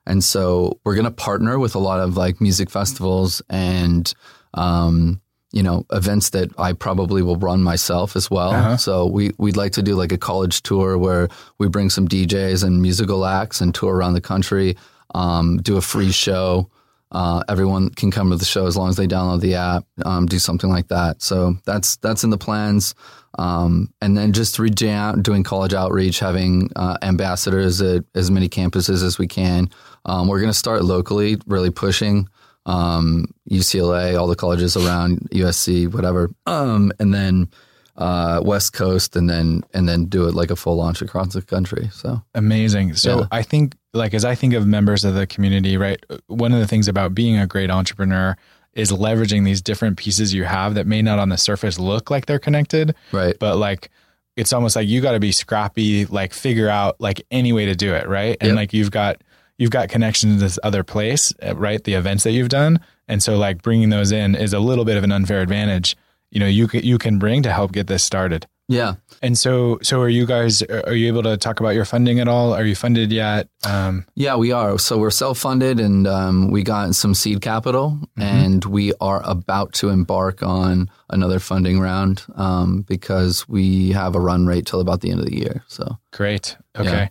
and 0.08 0.24
so 0.24 0.80
we're 0.84 0.94
going 0.94 1.04
to 1.04 1.10
partner 1.10 1.58
with 1.58 1.74
a 1.74 1.78
lot 1.78 2.00
of 2.00 2.16
like 2.16 2.40
music 2.40 2.70
festivals 2.70 3.42
and, 3.50 4.12
um, 4.54 5.20
you 5.52 5.62
know, 5.62 5.86
events 5.92 6.30
that 6.30 6.50
I 6.58 6.72
probably 6.74 7.22
will 7.22 7.36
run 7.36 7.62
myself 7.62 8.16
as 8.16 8.30
well. 8.30 8.50
Uh-huh. 8.50 8.76
So 8.76 9.06
we, 9.06 9.30
we'd 9.38 9.56
like 9.56 9.72
to 9.72 9.82
do 9.82 9.94
like 9.94 10.12
a 10.12 10.18
college 10.18 10.62
tour 10.62 10.98
where 10.98 11.28
we 11.58 11.68
bring 11.68 11.88
some 11.90 12.06
DJs 12.06 12.64
and 12.64 12.82
musical 12.82 13.24
acts 13.24 13.60
and 13.60 13.74
tour 13.74 13.94
around 13.94 14.14
the 14.14 14.20
country, 14.20 14.76
um, 15.14 15.58
do 15.58 15.76
a 15.76 15.80
free 15.80 16.12
show. 16.12 16.70
Uh, 17.10 17.42
everyone 17.48 17.88
can 17.88 18.10
come 18.10 18.28
to 18.28 18.36
the 18.36 18.44
show 18.44 18.66
as 18.66 18.76
long 18.76 18.90
as 18.90 18.96
they 18.96 19.06
download 19.06 19.40
the 19.40 19.54
app, 19.54 19.84
um, 20.04 20.26
do 20.26 20.38
something 20.38 20.68
like 20.68 20.88
that. 20.88 21.22
So 21.22 21.56
that's 21.64 21.96
that's 21.96 22.22
in 22.22 22.28
the 22.28 22.36
plans. 22.36 22.94
Um, 23.38 23.92
and 24.02 24.16
then 24.16 24.32
just 24.32 24.58
reaching 24.58 24.90
out, 24.90 25.22
doing 25.22 25.44
college 25.44 25.72
outreach, 25.72 26.18
having 26.18 26.70
uh, 26.76 26.98
ambassadors 27.00 27.80
at 27.80 28.04
as 28.14 28.30
many 28.30 28.48
campuses 28.48 29.02
as 29.02 29.18
we 29.18 29.26
can. 29.26 29.70
Um, 30.04 30.28
we're 30.28 30.40
going 30.40 30.50
to 30.50 30.58
start 30.58 30.84
locally, 30.84 31.38
really 31.46 31.70
pushing 31.70 32.28
um, 32.68 33.32
UCLA, 33.50 34.20
all 34.20 34.26
the 34.26 34.36
colleges 34.36 34.76
around 34.76 35.20
USC, 35.30 35.92
whatever, 35.92 36.30
um, 36.46 36.92
and 37.00 37.14
then 37.14 37.48
uh, 37.96 38.42
West 38.44 38.74
Coast, 38.74 39.16
and 39.16 39.28
then 39.28 39.64
and 39.72 39.88
then 39.88 40.04
do 40.04 40.28
it 40.28 40.34
like 40.34 40.50
a 40.50 40.56
full 40.56 40.76
launch 40.76 41.00
across 41.00 41.32
the 41.32 41.40
country. 41.40 41.88
So 41.92 42.22
amazing. 42.34 42.94
So 42.94 43.20
yeah. 43.20 43.26
I 43.32 43.42
think, 43.42 43.74
like 43.94 44.12
as 44.12 44.24
I 44.24 44.34
think 44.34 44.52
of 44.52 44.66
members 44.66 45.04
of 45.04 45.14
the 45.14 45.26
community, 45.26 45.78
right? 45.78 46.04
One 46.26 46.52
of 46.52 46.60
the 46.60 46.66
things 46.66 46.88
about 46.88 47.14
being 47.14 47.38
a 47.38 47.46
great 47.46 47.70
entrepreneur 47.70 48.36
is 48.74 48.92
leveraging 48.92 49.46
these 49.46 49.62
different 49.62 49.96
pieces 49.96 50.34
you 50.34 50.44
have 50.44 50.74
that 50.74 50.86
may 50.86 51.00
not 51.00 51.18
on 51.18 51.30
the 51.30 51.38
surface 51.38 51.78
look 51.78 52.10
like 52.10 52.26
they're 52.26 52.38
connected, 52.38 52.94
right? 53.12 53.36
But 53.40 53.56
like 53.56 53.90
it's 54.36 54.52
almost 54.52 54.76
like 54.76 54.86
you 54.86 55.00
got 55.00 55.12
to 55.12 55.20
be 55.20 55.32
scrappy, 55.32 56.04
like 56.04 56.34
figure 56.34 56.68
out 56.68 57.00
like 57.00 57.26
any 57.30 57.54
way 57.54 57.64
to 57.64 57.74
do 57.74 57.94
it, 57.94 58.06
right? 58.06 58.36
And 58.42 58.50
yep. 58.50 58.56
like 58.56 58.72
you've 58.74 58.90
got 58.90 59.22
you've 59.58 59.70
got 59.70 59.88
connections 59.88 60.36
to 60.36 60.40
this 60.40 60.58
other 60.62 60.82
place, 60.82 61.34
uh, 61.42 61.54
right? 61.56 61.82
The 61.82 61.94
events 61.94 62.24
that 62.24 62.32
you've 62.32 62.48
done, 62.48 62.80
and 63.06 63.22
so 63.22 63.36
like 63.36 63.62
bringing 63.62 63.90
those 63.90 64.12
in 64.12 64.34
is 64.34 64.52
a 64.52 64.60
little 64.60 64.84
bit 64.84 64.96
of 64.96 65.04
an 65.04 65.12
unfair 65.12 65.40
advantage. 65.40 65.96
You 66.30 66.40
know, 66.40 66.46
you 66.46 66.68
you 66.72 66.98
can 66.98 67.18
bring 67.18 67.42
to 67.42 67.52
help 67.52 67.72
get 67.72 67.86
this 67.86 68.04
started. 68.04 68.46
Yeah. 68.68 68.96
And 69.22 69.36
so, 69.36 69.78
so 69.82 70.00
are 70.00 70.10
you 70.10 70.26
guys? 70.26 70.62
Are 70.62 70.94
you 70.94 71.08
able 71.08 71.22
to 71.22 71.36
talk 71.38 71.58
about 71.58 71.70
your 71.70 71.86
funding 71.86 72.20
at 72.20 72.28
all? 72.28 72.52
Are 72.52 72.64
you 72.64 72.74
funded 72.74 73.10
yet? 73.10 73.48
Um, 73.66 74.04
yeah, 74.14 74.36
we 74.36 74.52
are. 74.52 74.78
So 74.78 74.98
we're 74.98 75.10
self-funded, 75.10 75.80
and 75.80 76.06
um, 76.06 76.50
we 76.50 76.62
got 76.62 76.94
some 76.94 77.14
seed 77.14 77.40
capital, 77.40 77.98
mm-hmm. 78.18 78.22
and 78.22 78.64
we 78.66 78.92
are 79.00 79.22
about 79.24 79.72
to 79.74 79.88
embark 79.88 80.42
on 80.42 80.90
another 81.08 81.38
funding 81.38 81.80
round 81.80 82.24
um, 82.36 82.82
because 82.82 83.48
we 83.48 83.90
have 83.92 84.14
a 84.14 84.20
run 84.20 84.46
rate 84.46 84.66
till 84.66 84.80
about 84.80 85.00
the 85.00 85.10
end 85.10 85.20
of 85.20 85.26
the 85.26 85.36
year. 85.36 85.64
So 85.66 85.98
great. 86.12 86.56
Okay. 86.78 87.08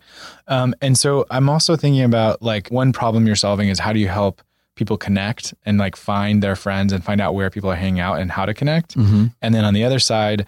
Yeah. 0.48 0.62
Um, 0.62 0.76
and 0.82 0.98
so 0.98 1.26
I'm 1.32 1.50
also 1.50 1.76
thinking 1.76 2.04
about 2.04 2.42
like 2.42 2.70
one 2.70 2.94
problem 2.94 3.26
you're 3.26 3.36
solving 3.36 3.70
is 3.70 3.80
how 3.80 3.92
do 3.92 4.00
you 4.00 4.08
help 4.08 4.42
people 4.76 4.96
connect 4.96 5.56
and 5.66 5.80
like 5.80 5.96
find 5.96 6.42
their 6.44 6.56
friends 6.56 6.94
and 6.94 7.04
find 7.04 7.20
out 7.20 7.34
where 7.34 7.50
people 7.50 7.70
are 7.70 7.76
hanging 7.76 8.00
out 8.00 8.20
and 8.20 8.32
how 8.32 8.46
to 8.46 8.54
connect. 8.54 8.96
Mm-hmm. 8.96 9.26
And 9.42 9.56
then 9.56 9.66
on 9.66 9.74
the 9.74 9.84
other 9.84 10.00
side 10.00 10.46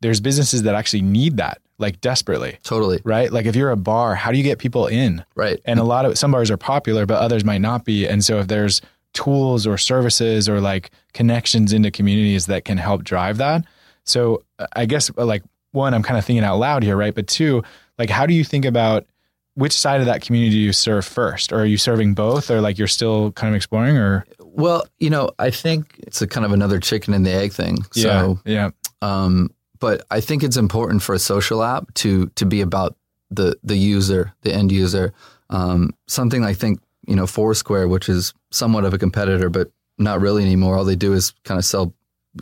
there's 0.00 0.20
businesses 0.20 0.62
that 0.62 0.74
actually 0.74 1.02
need 1.02 1.36
that 1.36 1.60
like 1.80 2.00
desperately. 2.00 2.58
Totally. 2.62 3.00
Right? 3.04 3.32
Like 3.32 3.46
if 3.46 3.56
you're 3.56 3.70
a 3.70 3.76
bar, 3.76 4.14
how 4.14 4.30
do 4.30 4.38
you 4.38 4.44
get 4.44 4.58
people 4.58 4.86
in? 4.86 5.24
Right. 5.34 5.60
And 5.64 5.80
a 5.80 5.84
lot 5.84 6.04
of 6.04 6.16
some 6.18 6.30
bars 6.30 6.50
are 6.50 6.56
popular, 6.56 7.06
but 7.06 7.20
others 7.20 7.44
might 7.44 7.60
not 7.60 7.84
be. 7.84 8.06
And 8.06 8.24
so 8.24 8.38
if 8.38 8.48
there's 8.48 8.82
tools 9.12 9.66
or 9.66 9.76
services 9.76 10.48
or 10.48 10.60
like 10.60 10.90
connections 11.14 11.72
into 11.72 11.90
communities 11.90 12.46
that 12.46 12.64
can 12.64 12.78
help 12.78 13.02
drive 13.02 13.38
that. 13.38 13.64
So 14.04 14.44
I 14.74 14.86
guess 14.86 15.10
like 15.16 15.42
one, 15.72 15.94
I'm 15.94 16.02
kind 16.02 16.18
of 16.18 16.24
thinking 16.24 16.44
out 16.44 16.58
loud 16.58 16.82
here, 16.82 16.96
right? 16.96 17.14
But 17.14 17.26
two, 17.26 17.62
like 17.98 18.10
how 18.10 18.26
do 18.26 18.34
you 18.34 18.44
think 18.44 18.64
about 18.64 19.06
which 19.54 19.72
side 19.72 20.00
of 20.00 20.06
that 20.06 20.22
community 20.22 20.52
do 20.52 20.58
you 20.58 20.72
serve 20.72 21.04
first? 21.04 21.52
Or 21.52 21.60
are 21.60 21.66
you 21.66 21.76
serving 21.76 22.14
both 22.14 22.50
or 22.50 22.60
like 22.60 22.78
you're 22.78 22.88
still 22.88 23.32
kind 23.32 23.52
of 23.52 23.56
exploring 23.56 23.96
or 23.96 24.26
well, 24.38 24.84
you 24.98 25.10
know, 25.10 25.30
I 25.38 25.50
think 25.50 25.94
it's 25.98 26.20
a 26.20 26.26
kind 26.26 26.44
of 26.44 26.52
another 26.52 26.78
chicken 26.78 27.14
and 27.14 27.24
the 27.24 27.32
egg 27.32 27.52
thing. 27.52 27.78
So 27.92 28.38
yeah. 28.44 28.70
Um, 29.00 29.50
but 29.80 30.04
I 30.10 30.20
think 30.20 30.42
it's 30.42 30.56
important 30.56 31.02
for 31.02 31.14
a 31.14 31.18
social 31.18 31.62
app 31.62 31.92
to 31.94 32.26
to 32.36 32.46
be 32.46 32.60
about 32.60 32.96
the 33.30 33.56
the 33.64 33.76
user, 33.76 34.32
the 34.42 34.52
end 34.52 34.70
user. 34.70 35.12
Um, 35.48 35.94
something 36.06 36.44
I 36.44 36.54
think 36.54 36.80
you 37.06 37.16
know 37.16 37.26
Foursquare, 37.26 37.88
which 37.88 38.08
is 38.08 38.34
somewhat 38.50 38.84
of 38.84 38.94
a 38.94 38.98
competitor, 38.98 39.48
but 39.48 39.70
not 39.98 40.20
really 40.20 40.42
anymore. 40.42 40.76
All 40.76 40.84
they 40.84 40.96
do 40.96 41.12
is 41.12 41.32
kind 41.44 41.58
of 41.58 41.64
sell 41.64 41.94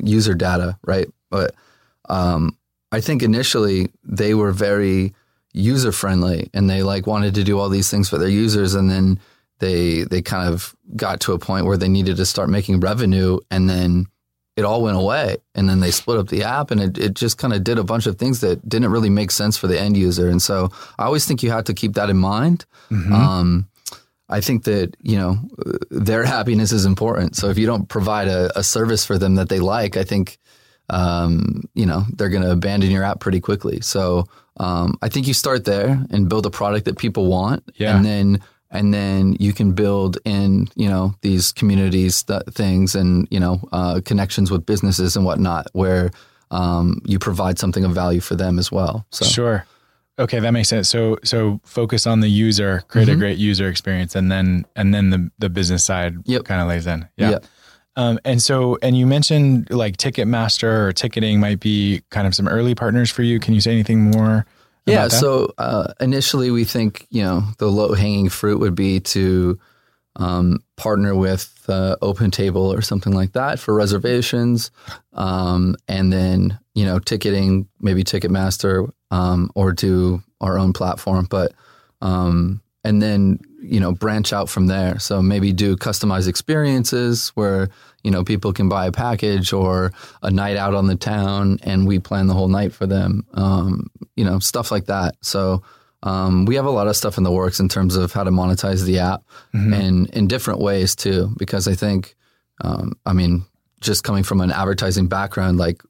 user 0.03 0.35
data, 0.35 0.79
right? 0.85 1.09
But 1.31 1.55
um, 2.09 2.57
I 2.93 3.01
think 3.01 3.23
initially 3.23 3.91
they 4.05 4.35
were 4.35 4.53
very 4.53 5.15
user 5.53 5.93
friendly 5.93 6.51
and 6.53 6.69
they 6.69 6.83
like 6.83 7.07
wanted 7.07 7.35
to 7.35 7.45
do 7.45 7.59
all 7.59 7.69
these 7.69 7.91
things 7.91 8.09
for 8.09 8.19
their 8.19 8.29
users, 8.29 8.75
and 8.75 8.91
then 8.91 9.21
they 9.61 10.03
they 10.03 10.23
kind 10.23 10.53
of 10.53 10.75
got 10.97 11.21
to 11.21 11.33
a 11.33 11.39
point 11.39 11.67
where 11.67 11.77
they 11.77 11.89
needed 11.89 12.17
to 12.17 12.27
start 12.27 12.49
making 12.49 12.81
revenue, 12.81 13.39
and 13.51 13.71
then 13.71 14.07
it 14.59 14.65
all 14.65 14.83
went 14.83 14.97
away. 14.97 15.37
And 15.55 15.69
then 15.69 15.79
they 15.79 15.93
split 15.93 16.19
up 16.19 16.27
the 16.27 16.43
app 16.43 16.73
and 16.73 16.81
it, 16.81 16.99
it 16.99 17.15
just 17.15 17.39
kind 17.39 17.55
of 17.55 17.63
did 17.63 17.79
a 17.79 17.85
bunch 17.85 18.07
of 18.07 18.19
things 18.19 18.41
that 18.41 18.69
didn't 18.69 18.91
really 18.91 19.09
make 19.09 19.31
sense 19.31 19.57
for 19.57 19.69
the 19.69 19.81
end 19.81 19.97
user. 19.97 20.29
And 20.29 20.43
so 20.43 20.73
I 20.99 21.05
always 21.05 21.27
think 21.27 21.45
you 21.45 21.53
have 21.53 21.63
to 21.65 21.75
keep 21.75 21.93
that 21.95 22.11
in 22.11 22.17
mind. 22.17 22.67
Mm-hmm. 22.91 23.13
Um, 23.13 23.69
I 24.29 24.41
think 24.41 24.65
that, 24.65 24.97
you 25.01 25.17
know, 25.17 25.39
their 25.93 26.25
happiness 26.25 26.73
is 26.73 26.87
important. 26.87 27.37
So 27.37 27.51
if 27.51 27.57
you 27.57 27.67
don't 27.67 27.89
provide 27.89 28.27
a, 28.27 28.51
a 28.59 28.65
service 28.65 29.07
for 29.07 29.17
them 29.17 29.37
that 29.37 29.49
they 29.49 29.61
like, 29.61 29.97
I 29.97 30.03
think, 30.03 30.39
um, 30.91 31.69
you 31.75 31.87
know, 31.87 32.03
they're 32.17 32.29
going 32.29 32.43
to 32.43 32.51
abandon 32.51 32.91
your 32.91 33.05
app 33.05 33.21
pretty 33.21 33.41
quickly. 33.41 33.81
So 33.81 34.27
um, 34.57 34.99
I 35.03 35.09
think 35.09 35.29
you 35.29 35.35
start 35.35 35.67
there 35.67 36.05
and 36.11 36.29
build 36.29 36.47
a 36.47 36.51
product 36.51 36.87
that 36.87 36.99
people 36.99 37.27
want. 37.27 37.63
Yeah. 37.77 37.97
And 37.97 38.05
then 38.05 38.41
and 38.71 38.93
then 38.93 39.37
you 39.39 39.53
can 39.53 39.73
build 39.73 40.19
in 40.25 40.69
you 40.75 40.89
know 40.89 41.15
these 41.23 41.53
communities 41.53 42.23
th- 42.23 42.43
things 42.51 42.95
and 42.95 43.27
you 43.31 43.41
know 43.41 43.61
uh, 43.73 44.01
connections 44.05 44.51
with 44.51 44.67
businesses 44.67 45.17
and 45.17 45.25
whatnot 45.25 45.67
where 45.73 46.11
um, 46.51 47.01
you 47.05 47.19
provide 47.19 47.59
something 47.59 47.85
of 47.85 47.93
value 47.93 48.21
for 48.21 48.35
them 48.35 48.59
as 48.59 48.71
well 48.71 49.07
so 49.11 49.25
sure 49.25 49.65
okay 50.19 50.41
that 50.41 50.51
makes 50.51 50.69
sense 50.69 50.89
so 50.89 51.19
so 51.25 51.61
focus 51.65 52.07
on 52.07 52.21
the 52.21 52.29
user 52.29 52.83
create 52.89 53.09
mm-hmm. 53.09 53.17
a 53.17 53.19
great 53.19 53.39
user 53.39 53.69
experience 53.69 54.15
and 54.15 54.31
then 54.31 54.65
and 54.77 54.95
then 54.95 55.11
the 55.11 55.31
the 55.39 55.49
business 55.49 55.85
side 55.85 56.15
yep. 56.25 56.45
kind 56.45 56.61
of 56.61 56.69
lays 56.69 56.87
in 56.87 57.07
yeah 57.17 57.31
yep. 57.31 57.45
um, 57.97 58.19
and 58.25 58.43
so 58.43 58.79
and 58.83 58.97
you 58.97 59.07
mentioned 59.07 59.71
like 59.71 59.97
ticketmaster 59.97 60.89
or 60.89 60.93
ticketing 60.93 61.41
might 61.41 61.61
be 61.61 62.03
kind 62.11 62.27
of 62.27 62.35
some 62.35 62.49
early 62.49 62.75
partners 62.75 63.11
for 63.11 63.23
you 63.23 63.39
can 63.39 63.55
you 63.55 63.61
say 63.61 63.73
anything 63.73 64.11
more 64.11 64.47
yeah. 64.89 65.09
So 65.09 65.53
uh, 65.59 65.93
initially, 66.01 66.51
we 66.51 66.65
think 66.65 67.07
you 67.11 67.23
know 67.23 67.45
the 67.59 67.69
low 67.69 67.95
hanging 67.95 68.29
fruit 68.29 68.59
would 68.61 68.75
be 68.75 69.01
to 69.01 69.59
um, 70.17 70.63
partner 70.77 71.15
with 71.15 71.65
uh, 71.69 71.97
Open 72.03 72.31
Table 72.31 72.73
or 72.73 72.83
something 72.83 73.13
like 73.13 73.33
that 73.33 73.59
for 73.59 73.75
reservations, 73.75 74.71
um, 75.15 75.77
and 75.87 76.13
then 76.13 76.59
you 76.75 76.85
know 76.85 76.99
ticketing, 76.99 77.69
maybe 77.81 78.05
Ticketmaster, 78.05 78.91
um, 79.11 79.51
or 79.55 79.73
do 79.73 80.23
our 80.41 80.59
own 80.59 80.73
platform. 80.73 81.27
But 81.29 81.53
um, 82.01 82.61
and 82.85 83.03
then 83.03 83.41
you 83.61 83.81
know 83.81 83.93
branch 83.93 84.33
out 84.33 84.49
from 84.49 84.67
there. 84.67 84.99
So 84.99 85.23
maybe 85.23 85.53
do 85.53 85.77
customized 85.77 86.29
experiences 86.29 87.29
where 87.35 87.69
you 88.05 88.11
know 88.11 88.25
people 88.25 88.53
can 88.53 88.69
buy 88.69 88.87
a 88.87 88.93
package 88.93 89.53
or 89.53 89.93
a 90.23 90.31
night 90.31 90.57
out 90.57 90.75
on 90.75 90.87
the 90.87 90.97
town, 90.97 91.59
and 91.63 91.87
we 91.87 91.99
plan 91.99 92.27
the 92.27 92.35
whole 92.35 92.49
night 92.49 92.73
for 92.73 92.87
them. 92.87 93.27
Um, 93.35 93.89
you 94.17 94.25
know 94.25 94.39
stuff 94.39 94.71
like 94.71 94.87
that. 94.87 95.17
So 95.21 95.63
um, 96.03 96.45
we 96.45 96.55
have 96.55 96.65
a 96.65 96.71
lot 96.71 96.87
of 96.87 96.97
stuff 96.97 97.19
in 97.19 97.25
the 97.25 97.33
works 97.33 97.59
in 97.59 97.69
terms 97.69 97.97
of 97.97 98.13
how 98.13 98.23
to 98.25 98.31
monetize 98.31 98.85
the 98.85 99.01
app 99.01 99.23
Mm-hmm. 99.55 99.73
and 99.73 100.11
in 100.11 100.29
different 100.29 100.61
ways 100.61 100.95
too. 100.95 101.35
Because 101.39 101.67
I 101.67 101.75
think, 101.75 102.15
um, 102.63 102.93
I 103.05 103.13
mean, 103.13 103.45
just 103.81 104.05
coming 104.05 104.23
from 104.23 104.41
an 104.41 104.53
advertising 104.53 105.09
background, 105.09 105.59
like 105.59 105.83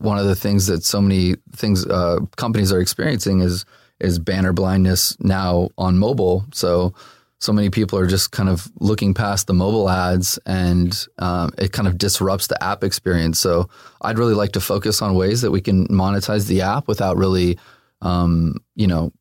one 0.00 0.18
of 0.18 0.26
the 0.26 0.34
things 0.36 0.66
that 0.66 0.84
so 0.84 1.00
many 1.00 1.36
things 1.52 1.86
uh, 1.86 2.18
companies 2.36 2.72
are 2.72 2.80
experiencing 2.80 3.40
is 3.40 3.64
is 4.00 4.18
banner 4.18 4.52
blindness 4.52 5.16
now 5.20 5.70
on 5.76 5.98
mobile. 5.98 6.44
So 6.52 6.94
so 7.40 7.52
many 7.52 7.70
people 7.70 7.98
are 7.98 8.06
just 8.06 8.32
kind 8.32 8.48
of 8.48 8.68
looking 8.80 9.14
past 9.14 9.46
the 9.46 9.54
mobile 9.54 9.88
ads, 9.88 10.38
and 10.44 11.06
um, 11.18 11.52
it 11.56 11.72
kind 11.72 11.86
of 11.86 11.96
disrupts 11.96 12.48
the 12.48 12.62
app 12.62 12.82
experience. 12.82 13.38
So 13.38 13.68
I'd 14.02 14.18
really 14.18 14.34
like 14.34 14.52
to 14.52 14.60
focus 14.60 15.00
on 15.02 15.14
ways 15.14 15.42
that 15.42 15.52
we 15.52 15.60
can 15.60 15.86
monetize 15.86 16.48
the 16.48 16.62
app 16.62 16.88
without 16.88 17.16
really, 17.16 17.58
um, 18.02 18.56
you 18.74 18.88
know, 18.88 19.12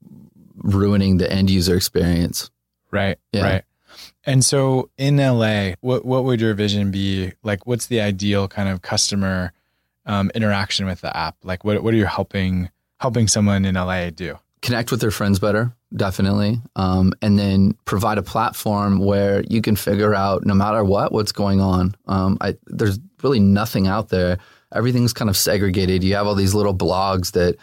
ruining 0.56 1.18
the 1.18 1.32
end 1.32 1.52
user 1.52 1.76
experience. 1.76 2.50
Right. 2.92 3.20
Yeah. 3.32 3.44
Right. 3.44 3.64
And 4.26 4.44
so 4.44 4.90
in 4.98 5.18
LA, 5.18 5.74
what 5.82 6.04
what 6.04 6.24
would 6.24 6.42
your 6.42 6.54
vision 6.56 6.90
be? 6.92 7.34
Like, 7.44 7.68
what's 7.68 7.86
the 7.88 8.02
ideal 8.02 8.48
kind 8.48 8.68
of 8.68 8.82
customer 8.82 9.54
um, 10.06 10.32
interaction 10.34 10.86
with 10.88 11.02
the 11.02 11.16
app? 11.16 11.36
Like, 11.44 11.64
what 11.64 11.84
what 11.84 11.94
are 11.94 11.98
you 11.98 12.06
helping 12.06 12.70
helping 13.00 13.28
someone 13.28 13.64
in 13.64 13.76
LA 13.76 14.10
do? 14.10 14.40
Connect 14.68 14.92
with 14.92 15.00
their 15.00 15.12
friends 15.12 15.40
better, 15.40 15.74
definitely, 15.96 16.60
um, 16.76 17.14
and 17.22 17.40
then 17.40 17.74
provide 17.86 18.18
a 18.18 18.22
platform 18.22 19.00
where 19.00 19.42
you 19.48 19.62
can 19.62 19.78
figure 19.78 20.14
out 20.14 20.46
no 20.46 20.54
matter 20.54 20.84
what 20.84 21.14
what's 21.14 21.32
going 21.32 21.62
on. 21.62 21.96
Um, 22.06 22.38
I, 22.42 22.58
there's 22.66 23.00
really 23.24 23.40
nothing 23.40 23.88
out 23.88 24.10
there. 24.10 24.40
Everything's 24.76 25.14
kind 25.14 25.30
of 25.30 25.38
segregated. 25.38 26.04
You 26.04 26.16
have 26.16 26.28
all 26.28 26.36
these 26.36 26.54
little 26.54 26.76
blogs 26.76 27.32
that 27.32 27.56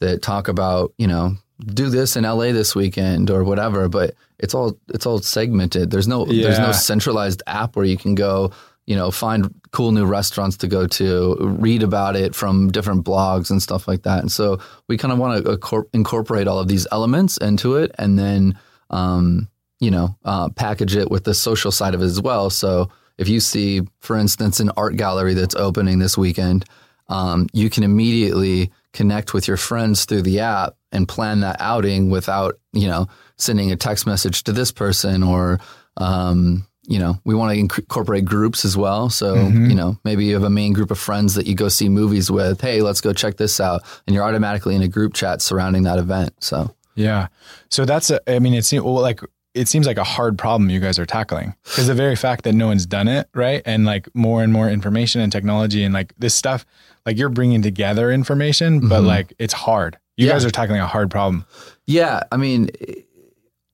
that 0.00 0.20
talk 0.20 0.48
about 0.48 0.92
you 0.98 1.06
know 1.06 1.34
do 1.64 1.88
this 1.88 2.14
in 2.14 2.24
LA 2.24 2.52
this 2.52 2.74
weekend 2.74 3.30
or 3.30 3.42
whatever, 3.42 3.88
but 3.88 4.14
it's 4.38 4.54
all 4.54 4.78
it's 4.92 5.06
all 5.06 5.20
segmented. 5.20 5.90
There's 5.90 6.08
no 6.08 6.26
there's 6.26 6.58
no 6.58 6.72
centralized 6.72 7.42
app 7.46 7.74
where 7.74 7.86
you 7.86 7.96
can 7.96 8.14
go 8.14 8.52
you 8.90 8.96
know 8.96 9.12
find 9.12 9.54
cool 9.70 9.92
new 9.92 10.04
restaurants 10.04 10.56
to 10.56 10.66
go 10.66 10.84
to, 10.84 11.36
read 11.38 11.84
about 11.84 12.16
it 12.16 12.34
from 12.34 12.72
different 12.72 13.04
blogs 13.04 13.48
and 13.48 13.62
stuff 13.62 13.86
like 13.86 14.02
that. 14.02 14.18
And 14.18 14.32
so 14.32 14.58
we 14.88 14.98
kind 14.98 15.12
of 15.12 15.18
want 15.20 15.44
to 15.44 15.86
incorporate 15.92 16.48
all 16.48 16.58
of 16.58 16.66
these 16.66 16.88
elements 16.90 17.36
into 17.36 17.76
it, 17.76 17.92
and 17.98 18.18
then 18.18 18.58
um, 18.90 19.48
you 19.78 19.92
know 19.92 20.16
uh, 20.24 20.48
package 20.48 20.96
it 20.96 21.08
with 21.08 21.22
the 21.22 21.34
social 21.34 21.70
side 21.70 21.94
of 21.94 22.02
it 22.02 22.06
as 22.06 22.20
well. 22.20 22.50
So 22.50 22.90
if 23.16 23.28
you 23.28 23.38
see, 23.38 23.82
for 24.00 24.16
instance, 24.16 24.58
an 24.58 24.72
art 24.76 24.96
gallery 24.96 25.34
that's 25.34 25.54
opening 25.54 26.00
this 26.00 26.18
weekend, 26.18 26.64
um, 27.08 27.46
you 27.52 27.70
can 27.70 27.84
immediately 27.84 28.72
connect 28.92 29.32
with 29.34 29.46
your 29.46 29.56
friends 29.56 30.04
through 30.04 30.22
the 30.22 30.40
app 30.40 30.74
and 30.90 31.06
plan 31.06 31.42
that 31.42 31.58
outing 31.60 32.10
without 32.10 32.58
you 32.72 32.88
know 32.88 33.06
sending 33.36 33.70
a 33.70 33.76
text 33.76 34.04
message 34.04 34.42
to 34.42 34.52
this 34.52 34.72
person 34.72 35.22
or 35.22 35.60
um, 35.96 36.66
you 36.90 36.98
know 36.98 37.18
we 37.24 37.34
want 37.34 37.50
to 37.54 37.58
incorporate 37.58 38.26
groups 38.26 38.64
as 38.66 38.76
well 38.76 39.08
so 39.08 39.34
mm-hmm. 39.36 39.70
you 39.70 39.74
know 39.74 39.96
maybe 40.04 40.26
you 40.26 40.34
have 40.34 40.44
a 40.44 40.50
main 40.50 40.74
group 40.74 40.90
of 40.90 40.98
friends 40.98 41.34
that 41.34 41.46
you 41.46 41.54
go 41.54 41.68
see 41.68 41.88
movies 41.88 42.30
with 42.30 42.60
hey 42.60 42.82
let's 42.82 43.00
go 43.00 43.12
check 43.14 43.36
this 43.38 43.60
out 43.60 43.80
and 44.06 44.14
you're 44.14 44.24
automatically 44.24 44.74
in 44.74 44.82
a 44.82 44.88
group 44.88 45.14
chat 45.14 45.40
surrounding 45.40 45.84
that 45.84 45.98
event 45.98 46.34
so 46.40 46.74
Yeah. 46.96 47.28
So 47.70 47.84
that's 47.86 48.10
a, 48.10 48.18
I 48.30 48.40
mean, 48.40 48.52
it 48.52 48.64
seems 48.64 48.82
well, 48.84 49.00
like 49.00 49.20
it 49.54 49.68
seems 49.68 49.86
like 49.86 49.96
a 49.96 50.04
hard 50.04 50.36
problem 50.36 50.68
you 50.70 50.80
guys 50.80 50.98
are 50.98 51.06
tackling 51.06 51.54
because 51.64 51.86
the 51.86 51.94
very 51.94 52.16
fact 52.16 52.44
that 52.44 52.52
no 52.54 52.66
one's 52.66 52.86
done 52.86 53.08
it, 53.08 53.28
right? 53.34 53.62
And 53.64 53.84
like 53.86 54.08
more 54.14 54.42
and 54.42 54.52
more 54.52 54.68
information 54.68 55.20
and 55.20 55.32
technology 55.32 55.82
and 55.82 55.94
like 55.94 56.12
this 56.18 56.34
stuff, 56.34 56.66
like 57.06 57.16
you're 57.16 57.30
bringing 57.30 57.62
together 57.62 58.10
information, 58.12 58.80
but 58.88 58.98
mm-hmm. 58.98 59.06
like 59.06 59.32
it's 59.38 59.54
hard. 59.54 59.98
You 60.16 60.26
Yeah. 60.26 60.32
guys 60.34 60.44
are 60.44 60.50
tackling 60.50 60.80
a 60.80 60.86
hard 60.86 61.10
problem. 61.10 61.46
Yeah, 61.86 62.22
I 62.30 62.36
mean, 62.36 62.68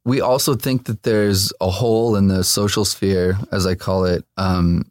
we 0.06 0.20
also 0.20 0.54
think 0.54 0.84
that 0.84 1.02
there's 1.02 1.52
a 1.60 1.68
hole 1.68 2.14
in 2.14 2.28
the 2.28 2.44
social 2.44 2.84
sphere, 2.84 3.36
as 3.50 3.66
I 3.66 3.74
call 3.74 4.04
it, 4.04 4.24
um, 4.36 4.90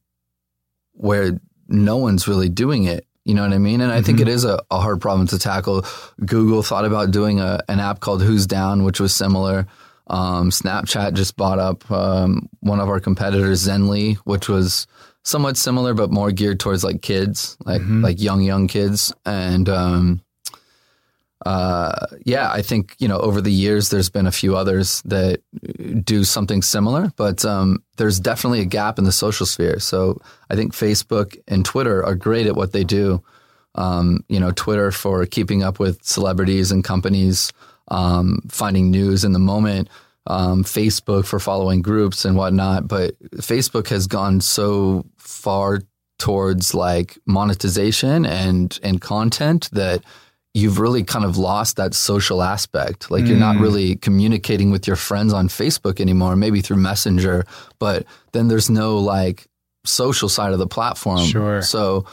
where 0.92 1.40
no 1.70 1.96
one's 1.96 2.28
really 2.28 2.50
doing 2.50 2.84
it. 2.84 3.08
You 3.24 3.34
know 3.34 3.42
what 3.42 3.54
I 3.54 3.58
mean? 3.58 3.80
And 3.80 3.94
I 3.94 4.02
think 4.02 4.20
it 4.20 4.28
is 4.28 4.44
a, 4.44 4.60
a 4.70 4.80
hard 4.80 5.00
problem 5.00 5.26
to 5.28 5.40
tackle. 5.40 5.86
Google 6.24 6.62
thought 6.62 6.84
about 6.84 7.12
doing 7.12 7.40
a, 7.40 7.62
an 7.70 7.80
app 7.80 8.02
called 8.02 8.22
Who's 8.22 8.46
Down, 8.46 8.84
which 8.84 9.00
was 9.00 9.16
similar. 9.16 9.66
Um, 10.08 10.52
Snapchat 10.52 11.14
just 11.14 11.38
bought 11.38 11.60
up 11.60 11.90
um, 11.90 12.50
one 12.60 12.82
of 12.82 12.90
our 12.90 13.00
competitors, 13.00 13.66
Zenly, 13.66 14.18
which 14.26 14.50
was 14.50 14.86
somewhat 15.24 15.56
similar 15.56 15.94
but 15.94 16.12
more 16.12 16.32
geared 16.32 16.60
towards 16.60 16.84
like 16.84 17.02
kids, 17.02 17.58
like 17.66 17.82
like 17.86 18.22
young 18.22 18.42
young 18.42 18.68
kids. 18.68 19.14
And 19.26 19.70
um, 19.70 20.22
uh, 21.44 22.08
yeah, 22.26 22.50
I 22.52 22.62
think 22.62 22.96
you 22.98 23.08
know 23.08 23.18
over 23.18 23.42
the 23.42 23.52
years 23.52 23.90
there's 23.90 24.10
been 24.10 24.28
a 24.28 24.32
few 24.32 24.56
others 24.56 25.02
that 25.04 25.42
do 26.04 26.24
something 26.24 26.62
similar, 26.62 27.12
but 27.18 27.44
um, 27.44 27.84
there's 27.98 28.20
definitely 28.20 28.62
a 28.62 28.66
gap 28.66 28.98
in 28.98 29.04
the 29.04 29.12
social 29.12 29.46
sphere. 29.46 29.80
So 29.80 30.22
I 30.50 30.56
think 30.56 30.74
Facebook 30.74 31.38
and 31.48 31.66
Twitter 31.66 32.04
are 32.06 32.16
great 32.16 32.48
at 32.48 32.56
what 32.56 32.72
they 32.72 32.84
do. 32.84 33.22
Um, 33.76 34.24
you 34.30 34.40
know, 34.40 34.52
Twitter 34.52 34.92
for 34.92 35.26
keeping 35.26 35.62
up 35.62 35.80
with 35.80 36.02
celebrities 36.04 36.72
and 36.72 36.84
companies, 36.84 37.52
um, 37.90 38.40
finding 38.50 38.90
news 38.90 39.26
in 39.26 39.34
the 39.34 39.40
moment. 39.40 39.90
Um, 40.28 40.64
Facebook 40.64 41.28
for 41.28 41.40
following 41.40 41.84
groups 41.84 42.26
and 42.26 42.36
whatnot. 42.36 42.88
But 42.88 43.20
Facebook 43.36 43.90
has 43.90 44.08
gone 44.08 44.42
so 44.42 45.06
far 45.18 45.82
towards 46.18 46.74
like 46.74 47.18
monetization 47.26 48.26
and 48.26 48.80
and 48.82 49.02
content 49.02 49.70
that 49.74 50.02
you've 50.56 50.80
really 50.80 51.04
kind 51.04 51.26
of 51.26 51.38
lost 51.38 51.76
that 51.76 51.94
social 51.94 52.42
aspect. 52.42 53.12
Like 53.12 53.26
you're 53.26 53.38
not 53.38 53.58
really 53.58 53.98
communicating 53.98 54.72
with 54.72 54.88
your 54.88 54.96
friends 54.96 55.34
on 55.34 55.50
Facebook 55.50 56.00
anymore, 56.00 56.38
maybe 56.38 56.62
through 56.62 56.78
Messenger, 56.78 57.46
but 57.78 58.06
then 58.32 58.48
there's 58.48 58.70
no 58.70 58.98
like 58.98 59.48
social 59.84 60.30
side 60.30 60.54
of 60.54 60.60
the 60.60 60.66
platform. 60.68 61.26
Sure. 61.26 61.62
So, 61.62 62.06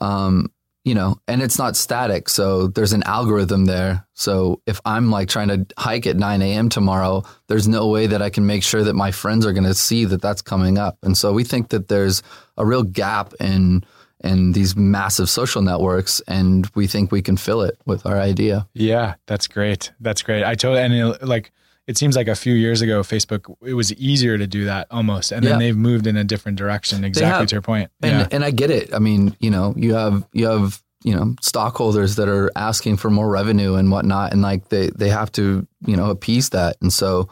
um, 0.00 0.50
you 0.82 0.94
know, 0.94 1.20
and 1.28 1.42
it's 1.42 1.58
not 1.58 1.76
static. 1.76 2.30
So 2.30 2.68
there's 2.68 2.94
an 2.94 3.02
algorithm 3.02 3.66
there. 3.66 4.06
So 4.14 4.62
if 4.66 4.80
I'm 4.86 5.10
like 5.10 5.28
trying 5.28 5.48
to 5.48 5.66
hike 5.76 6.06
at 6.06 6.16
9 6.16 6.40
a.m. 6.40 6.70
tomorrow, 6.70 7.22
there's 7.48 7.68
no 7.68 7.88
way 7.88 8.06
that 8.06 8.22
I 8.22 8.30
can 8.30 8.46
make 8.46 8.62
sure 8.62 8.82
that 8.82 8.94
my 8.94 9.10
friends 9.10 9.44
are 9.44 9.52
going 9.52 9.64
to 9.64 9.74
see 9.74 10.06
that 10.06 10.22
that's 10.22 10.40
coming 10.40 10.78
up. 10.78 10.96
And 11.02 11.18
so 11.18 11.34
we 11.34 11.44
think 11.44 11.68
that 11.68 11.88
there's 11.88 12.22
a 12.56 12.64
real 12.64 12.82
gap 12.82 13.34
in 13.40 13.84
in 14.22 14.52
these 14.52 14.76
massive 14.76 15.28
social 15.28 15.62
networks, 15.62 16.20
and 16.28 16.70
we 16.74 16.86
think 16.86 17.10
we 17.10 17.22
can 17.22 17.36
fill 17.36 17.62
it 17.62 17.78
with 17.86 18.04
our 18.06 18.18
idea. 18.18 18.66
Yeah, 18.74 19.14
that's 19.26 19.46
great. 19.46 19.92
That's 20.00 20.22
great. 20.22 20.44
I 20.44 20.54
totally 20.54 20.82
and 20.82 20.92
it, 20.94 21.22
like 21.26 21.52
it 21.86 21.96
seems 21.96 22.14
like 22.14 22.28
a 22.28 22.36
few 22.36 22.52
years 22.54 22.82
ago, 22.82 23.00
Facebook 23.02 23.54
it 23.66 23.74
was 23.74 23.92
easier 23.94 24.36
to 24.38 24.46
do 24.46 24.66
that 24.66 24.86
almost, 24.90 25.32
and 25.32 25.42
Yeah. 25.42 25.50
then 25.50 25.58
they've 25.58 25.76
moved 25.76 26.06
in 26.06 26.16
a 26.16 26.24
different 26.24 26.58
direction. 26.58 27.02
Exactly 27.04 27.46
to 27.46 27.54
your. 27.56 27.90
And 28.02 28.12
yeah, 28.20 28.28
and 28.30 28.44
I 28.44 28.50
get 28.50 28.70
it. 28.70 28.94
I 28.94 28.98
mean, 28.98 29.34
you 29.40 29.50
know, 29.50 29.74
you 29.76 29.94
have 29.94 30.26
you 30.32 30.46
have 30.46 30.82
you 31.02 31.14
know 31.14 31.34
stockholders 31.40 32.16
that 32.16 32.28
are 32.28 32.50
asking 32.56 32.98
for 32.98 33.08
more 33.10 33.28
revenue 33.30 33.74
and 33.76 33.90
whatnot, 33.90 34.32
and 34.32 34.42
like 34.42 34.68
they 34.68 34.90
they 34.90 35.08
have 35.08 35.32
to 35.32 35.66
you 35.86 35.96
know 35.96 36.10
appease 36.10 36.50
that, 36.50 36.76
and 36.80 36.92
so. 36.92 37.28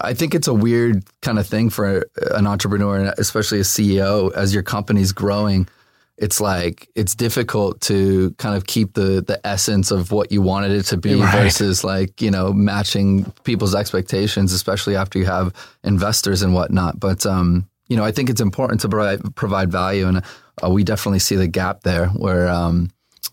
I 0.00 0.14
think 0.14 0.34
it's 0.34 0.48
a 0.48 0.54
weird 0.54 1.04
kind 1.20 1.38
of 1.38 1.46
thing 1.46 1.70
for 1.70 2.06
an 2.32 2.46
entrepreneur, 2.46 2.96
and 2.96 3.14
especially 3.18 3.58
a 3.60 3.64
CEO, 3.64 4.32
as 4.34 4.54
your 4.54 4.62
company's 4.62 5.12
growing. 5.12 5.68
It's 6.16 6.40
like 6.40 6.88
it's 6.94 7.14
difficult 7.16 7.80
to 7.82 8.30
kind 8.38 8.56
of 8.56 8.66
keep 8.66 8.94
the 8.94 9.20
the 9.20 9.44
essence 9.44 9.90
of 9.90 10.12
what 10.12 10.30
you 10.30 10.42
wanted 10.42 10.70
it 10.70 10.84
to 10.84 10.96
be 10.96 11.16
Right. 11.16 11.42
versus 11.42 11.82
like 11.82 12.22
you 12.22 12.30
know 12.30 12.52
matching 12.52 13.24
people's 13.42 13.74
expectations, 13.74 14.52
especially 14.52 14.94
after 14.94 15.18
you 15.18 15.24
have 15.26 15.52
investors 15.82 16.42
and 16.42 16.54
whatnot. 16.54 17.00
But 17.00 17.26
um, 17.26 17.68
you 17.88 17.96
know, 17.96 18.04
I 18.04 18.12
think 18.12 18.30
it's 18.30 18.40
important 18.40 18.80
to 18.82 18.88
provide 18.88 19.34
provide 19.34 19.72
value, 19.72 20.06
and 20.06 20.22
uh, 20.62 20.70
we 20.70 20.84
definitely 20.84 21.18
see 21.18 21.34
the 21.36 21.48
gap 21.48 21.82
there 21.82 22.06
where 22.08 22.46
um, 22.48 22.90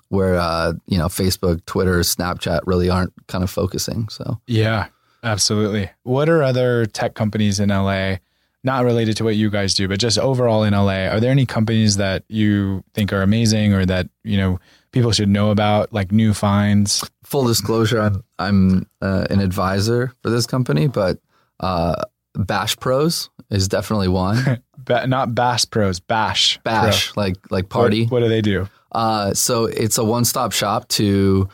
where 0.10 0.38
uh, 0.38 0.74
you 0.88 0.98
know 0.98 1.06
Facebook, 1.08 1.64
Twitter, 1.66 2.00
Snapchat 2.00 2.62
really 2.66 2.90
aren't 2.90 3.14
kind 3.28 3.44
of 3.44 3.52
focusing. 3.52 4.10
So 4.10 4.42
yeah, 4.48 4.88
absolutely. 5.24 5.90
What 6.04 6.30
are 6.30 6.44
other 6.44 6.86
tech 6.86 7.14
companies 7.14 7.60
in 7.60 7.70
LA? 7.70 8.16
Not 8.64 8.86
related 8.86 9.18
to 9.18 9.24
what 9.24 9.36
you 9.36 9.50
guys 9.50 9.74
do, 9.74 9.88
but 9.88 10.00
just 10.00 10.20
overall 10.20 10.64
in 10.64 10.74
LA. 10.74 11.08
Are 11.08 11.20
there 11.20 11.32
any 11.32 11.46
companies 11.48 11.98
that 11.98 12.24
you 12.28 12.84
think 12.94 13.12
are 13.12 13.24
amazing 13.24 13.74
or 13.74 13.86
that 13.88 14.08
you 14.24 14.38
know 14.38 14.60
people 14.92 15.12
should 15.12 15.30
know 15.30 15.50
about, 15.52 15.92
like 15.92 16.12
new 16.12 16.34
finds? 16.34 17.04
full 17.24 17.46
disclosure, 17.48 18.00
I'm 18.02 18.24
I'm 18.38 18.88
uh, 19.02 19.26
an 19.30 19.40
advisor 19.40 20.14
for 20.22 20.30
this 20.30 20.46
company, 20.46 20.88
but 20.88 21.18
uh, 21.60 21.96
Bash 22.36 22.76
Pros 22.78 23.30
is 23.50 23.68
definitely 23.68 24.10
one. 24.10 24.62
Ba- 24.78 25.08
not 25.08 25.34
Bash 25.34 25.68
Pros, 25.70 26.00
Bash. 26.00 26.60
Pro. 26.64 26.72
Bash, 26.74 27.16
like 27.18 27.38
like 27.50 27.64
What- 27.66 27.70
party. 27.70 28.06
What, 28.06 28.20
do 28.20 28.30
they 28.30 28.42
do? 28.42 28.68
Uh, 28.92 29.34
so 29.34 29.66
it's 29.66 29.98
a 29.98 30.04
one 30.04 30.26
stop 30.26 30.52
shop 30.52 30.88
to 30.90 31.48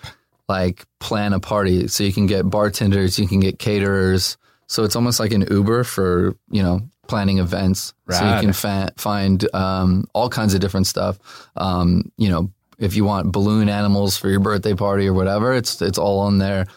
like 0.48 0.86
plan 1.00 1.34
a 1.34 1.40
party. 1.40 1.88
So 1.88 2.04
you 2.04 2.14
can 2.14 2.28
get 2.28 2.50
bartenders, 2.50 3.20
you 3.20 3.28
can 3.28 3.40
get 3.40 3.60
caterers. 3.60 4.38
So 4.68 4.84
it's 4.84 4.96
almost 4.96 5.20
like 5.20 5.32
an 5.32 5.46
Uber 5.50 5.84
for 5.84 6.36
you 6.50 6.64
know 6.64 6.82
planning 7.08 7.40
events. 7.40 7.94
So 8.10 8.36
you 8.36 8.42
can 8.42 8.54
fa- 8.54 8.92
find 8.98 9.56
um, 9.56 10.06
all 10.14 10.30
kinds 10.30 10.54
of 10.54 10.60
different 10.60 10.88
stuff. 10.88 11.18
Um, 11.56 12.12
you 12.18 12.30
know, 12.30 12.52
if 12.80 12.96
you 12.96 13.06
want 13.06 13.32
balloon 13.32 13.70
animals 13.70 14.18
for 14.18 14.30
your 14.30 14.40
birthday 14.40 14.74
party 14.74 15.08
or 15.08 15.14
whatever, 15.14 15.54
it's 15.54 15.82
it's 15.82 15.98
all 15.98 16.20
on 16.20 16.38
there. 16.38 16.68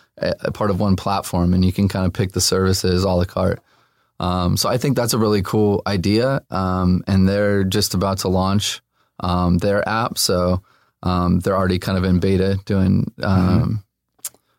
part 0.55 0.71
of 0.71 0.81
one 0.81 0.97
platform, 0.97 1.55
and 1.55 1.65
you 1.65 1.73
can 1.73 1.89
kind 1.89 2.07
of 2.07 2.13
pick 2.13 2.33
the 2.33 2.41
services 2.41 3.05
a 3.05 3.11
la 3.11 3.25
carte. 3.25 3.61
Um, 4.19 4.57
so 4.59 4.69
I 4.69 4.77
think 4.77 4.97
that's 4.97 5.15
a 5.15 5.19
really 5.19 5.43
cool 5.43 5.83
idea, 5.87 6.43
um, 6.51 7.03
and 7.07 7.29
they're 7.29 7.65
just 7.65 7.95
about 7.95 8.19
to 8.19 8.29
launch 8.29 8.83
um, 9.21 9.59
their 9.59 9.87
app. 9.89 10.19
So 10.19 10.63
um, 11.03 11.41
they're 11.41 11.57
already 11.57 11.79
kind 11.79 11.99
of 11.99 12.05
in 12.05 12.21
beta 12.21 12.59
doing 12.65 13.13
mm-hmm. 13.19 13.77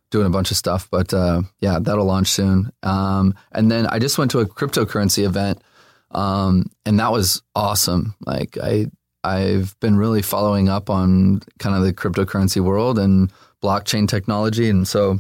doing 0.10 0.28
a 0.28 0.32
bunch 0.32 0.52
of 0.52 0.58
stuff. 0.58 0.88
But 0.90 1.14
uh, 1.14 1.44
yeah, 1.60 1.80
that'll 1.80 2.06
launch 2.06 2.28
soon. 2.28 2.72
Um, 2.84 3.36
and 3.52 3.72
then 3.72 3.88
I 3.88 4.00
just 4.00 4.18
went 4.18 4.32
to 4.32 4.40
a 4.40 4.46
cryptocurrency 4.46 5.24
event, 5.26 5.62
um, 6.12 6.72
and 6.86 7.00
that 7.00 7.12
was 7.12 7.42
awesome. 7.56 8.16
Like 8.26 8.58
I 8.58 8.88
I've 9.24 9.80
been 9.80 9.98
really 9.98 10.22
following 10.22 10.70
up 10.70 10.90
on 10.90 11.42
kind 11.60 11.76
of 11.76 11.84
the 11.84 11.94
cryptocurrency 11.94 12.62
world 12.62 12.98
and 12.98 13.32
blockchain 13.64 14.08
technology, 14.08 14.70
and 14.70 14.88
so 14.88 15.20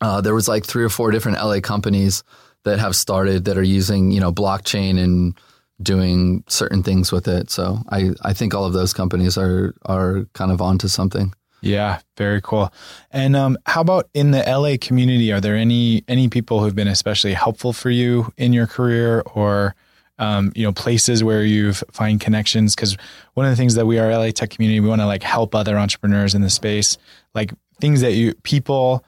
uh, 0.00 0.20
there 0.20 0.34
was 0.34 0.48
like 0.48 0.64
three 0.64 0.84
or 0.84 0.90
four 0.90 1.10
different 1.10 1.38
LA 1.38 1.60
companies 1.60 2.22
that 2.64 2.78
have 2.78 2.96
started 2.96 3.44
that 3.46 3.56
are 3.56 3.62
using 3.62 4.10
you 4.10 4.20
know 4.20 4.32
blockchain 4.32 4.98
and 5.02 5.38
doing 5.82 6.42
certain 6.48 6.82
things 6.82 7.12
with 7.12 7.28
it. 7.28 7.50
So 7.50 7.78
I, 7.90 8.10
I 8.22 8.32
think 8.32 8.54
all 8.54 8.64
of 8.64 8.72
those 8.72 8.92
companies 8.92 9.36
are 9.36 9.74
are 9.84 10.26
kind 10.32 10.50
of 10.50 10.60
onto 10.60 10.88
something. 10.88 11.34
Yeah, 11.62 12.00
very 12.16 12.40
cool. 12.42 12.72
And 13.10 13.34
um, 13.34 13.58
how 13.66 13.80
about 13.80 14.08
in 14.14 14.30
the 14.30 14.44
LA 14.46 14.76
community? 14.80 15.32
Are 15.32 15.40
there 15.40 15.56
any 15.56 16.04
any 16.06 16.28
people 16.28 16.60
who've 16.60 16.74
been 16.74 16.88
especially 16.88 17.32
helpful 17.32 17.72
for 17.72 17.90
you 17.90 18.32
in 18.36 18.52
your 18.52 18.66
career, 18.66 19.22
or 19.34 19.74
um, 20.18 20.52
you 20.54 20.64
know 20.64 20.72
places 20.72 21.24
where 21.24 21.42
you've 21.42 21.82
find 21.90 22.20
connections? 22.20 22.74
Because 22.74 22.96
one 23.34 23.46
of 23.46 23.52
the 23.52 23.56
things 23.56 23.74
that 23.74 23.86
we 23.86 23.98
are 23.98 24.10
LA 24.10 24.30
Tech 24.30 24.50
community, 24.50 24.80
we 24.80 24.88
want 24.88 25.00
to 25.00 25.06
like 25.06 25.22
help 25.22 25.54
other 25.54 25.76
entrepreneurs 25.76 26.34
in 26.34 26.42
the 26.42 26.50
space, 26.50 26.98
like 27.34 27.52
things 27.80 28.00
that 28.00 28.12
you 28.12 28.34
people 28.42 29.04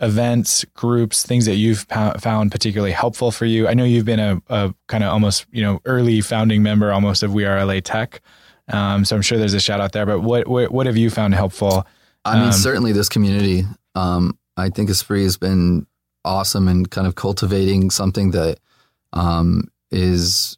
events, 0.00 0.64
groups, 0.74 1.24
things 1.24 1.46
that 1.46 1.56
you've 1.56 1.86
found 2.18 2.50
particularly 2.50 2.92
helpful 2.92 3.30
for 3.30 3.46
you? 3.46 3.68
I 3.68 3.74
know 3.74 3.84
you've 3.84 4.04
been 4.04 4.20
a, 4.20 4.42
a 4.48 4.74
kind 4.88 5.04
of 5.04 5.12
almost, 5.12 5.46
you 5.50 5.62
know, 5.62 5.80
early 5.84 6.20
founding 6.20 6.62
member 6.62 6.92
almost 6.92 7.22
of 7.22 7.32
We 7.32 7.44
Are 7.44 7.64
LA 7.64 7.80
Tech. 7.80 8.20
Um, 8.68 9.04
so 9.04 9.14
I'm 9.14 9.22
sure 9.22 9.38
there's 9.38 9.54
a 9.54 9.60
shout 9.60 9.80
out 9.80 9.92
there, 9.92 10.06
but 10.06 10.20
what, 10.20 10.48
what, 10.48 10.72
what 10.72 10.86
have 10.86 10.96
you 10.96 11.10
found 11.10 11.34
helpful? 11.34 11.86
I 12.24 12.36
mean, 12.36 12.46
um, 12.46 12.52
certainly 12.52 12.92
this 12.92 13.08
community, 13.08 13.64
um, 13.94 14.38
I 14.56 14.70
think 14.70 14.88
Espree 14.88 15.24
has 15.24 15.36
been 15.36 15.86
awesome 16.24 16.68
in 16.68 16.86
kind 16.86 17.06
of 17.06 17.14
cultivating 17.14 17.90
something 17.90 18.30
that 18.30 18.58
um, 19.12 19.70
is 19.90 20.56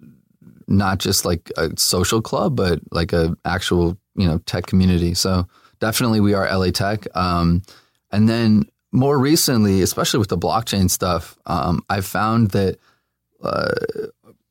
not 0.68 0.98
just 0.98 1.24
like 1.24 1.50
a 1.56 1.70
social 1.76 2.22
club, 2.22 2.56
but 2.56 2.80
like 2.90 3.12
a 3.12 3.36
actual, 3.44 3.98
you 4.14 4.26
know, 4.26 4.38
tech 4.46 4.66
community. 4.66 5.14
So 5.14 5.46
definitely 5.80 6.20
we 6.20 6.34
are 6.34 6.46
LA 6.46 6.70
Tech. 6.70 7.06
Um, 7.16 7.62
and 8.10 8.28
then 8.28 8.64
more 8.96 9.18
recently, 9.18 9.82
especially 9.82 10.18
with 10.18 10.30
the 10.30 10.38
blockchain 10.38 10.90
stuff, 10.90 11.36
um, 11.44 11.82
I've 11.90 12.06
found 12.06 12.52
that 12.52 12.78
uh, 13.42 13.74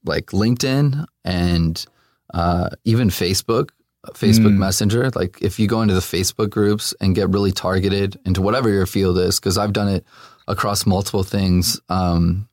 like 0.06 0.28
LinkedIn 0.28 1.04
and 1.24 1.86
uh, 2.32 2.70
even 2.84 3.10
Facebook, 3.10 3.72
Facebook 4.10 4.54
mm. 4.54 4.58
Messenger, 4.58 5.10
like 5.16 5.42
if 5.42 5.58
you 5.58 5.68
go 5.68 5.82
into 5.82 5.96
the 5.96 6.00
Facebook 6.00 6.52
groups 6.52 6.94
and 7.02 7.16
get 7.16 7.30
really 7.30 7.52
targeted 7.52 8.20
into 8.24 8.44
whatever 8.44 8.70
your 8.70 8.86
field 8.86 9.18
is, 9.18 9.40
because 9.40 9.58
I've 9.58 9.74
done 9.74 9.88
it 9.88 10.06
across 10.48 10.86
multiple 10.86 11.24
things 11.24 11.82
um, 11.90 12.48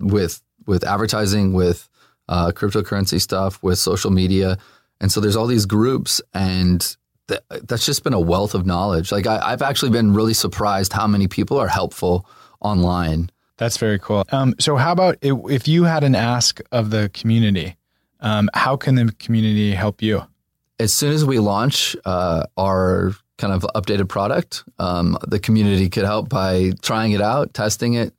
with 0.00 0.42
with 0.66 0.82
advertising, 0.84 1.52
with 1.52 1.88
uh, 2.28 2.50
cryptocurrency 2.50 3.20
stuff, 3.20 3.62
with 3.62 3.78
social 3.78 4.10
media, 4.10 4.58
and 5.00 5.12
so 5.12 5.20
there's 5.20 5.36
all 5.36 5.46
these 5.46 5.66
groups 5.66 6.20
and 6.34 6.96
that, 7.28 7.44
that's 7.68 7.86
just 7.86 8.04
been 8.04 8.12
a 8.12 8.20
wealth 8.20 8.54
of 8.54 8.66
knowledge. 8.66 9.12
Like 9.12 9.26
I, 9.26 9.50
have 9.50 9.62
actually 9.62 9.90
been 9.90 10.12
really 10.12 10.34
surprised 10.34 10.92
how 10.92 11.06
many 11.06 11.28
people 11.28 11.58
are 11.58 11.68
helpful 11.68 12.28
online. 12.60 13.30
That's 13.56 13.76
very 13.76 13.98
cool. 13.98 14.24
Um, 14.30 14.54
so 14.58 14.76
how 14.76 14.92
about 14.92 15.18
if, 15.20 15.36
if, 15.50 15.68
you 15.68 15.84
had 15.84 16.04
an 16.04 16.14
ask 16.14 16.60
of 16.70 16.90
the 16.90 17.10
community, 17.12 17.76
um, 18.20 18.48
how 18.54 18.76
can 18.76 18.94
the 18.94 19.12
community 19.18 19.72
help 19.72 20.02
you? 20.02 20.22
As 20.78 20.92
soon 20.92 21.12
as 21.12 21.24
we 21.24 21.38
launch 21.38 21.96
uh, 22.04 22.44
our 22.56 23.12
kind 23.36 23.52
of 23.52 23.62
updated 23.74 24.08
product, 24.08 24.64
um, 24.78 25.18
the 25.26 25.40
community 25.40 25.88
could 25.88 26.04
help 26.04 26.28
by 26.28 26.72
trying 26.82 27.12
it 27.12 27.20
out, 27.20 27.52
testing 27.52 27.94
it, 27.94 28.14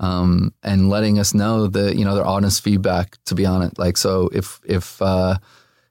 um, 0.00 0.52
and 0.62 0.90
letting 0.90 1.18
us 1.18 1.34
know 1.34 1.66
the 1.66 1.96
you 1.96 2.04
know 2.04 2.14
their 2.14 2.24
honest 2.24 2.62
feedback. 2.62 3.16
To 3.26 3.34
be 3.34 3.46
honest, 3.46 3.78
like 3.78 3.96
so, 3.96 4.28
if 4.32 4.60
if 4.64 5.02
uh, 5.02 5.38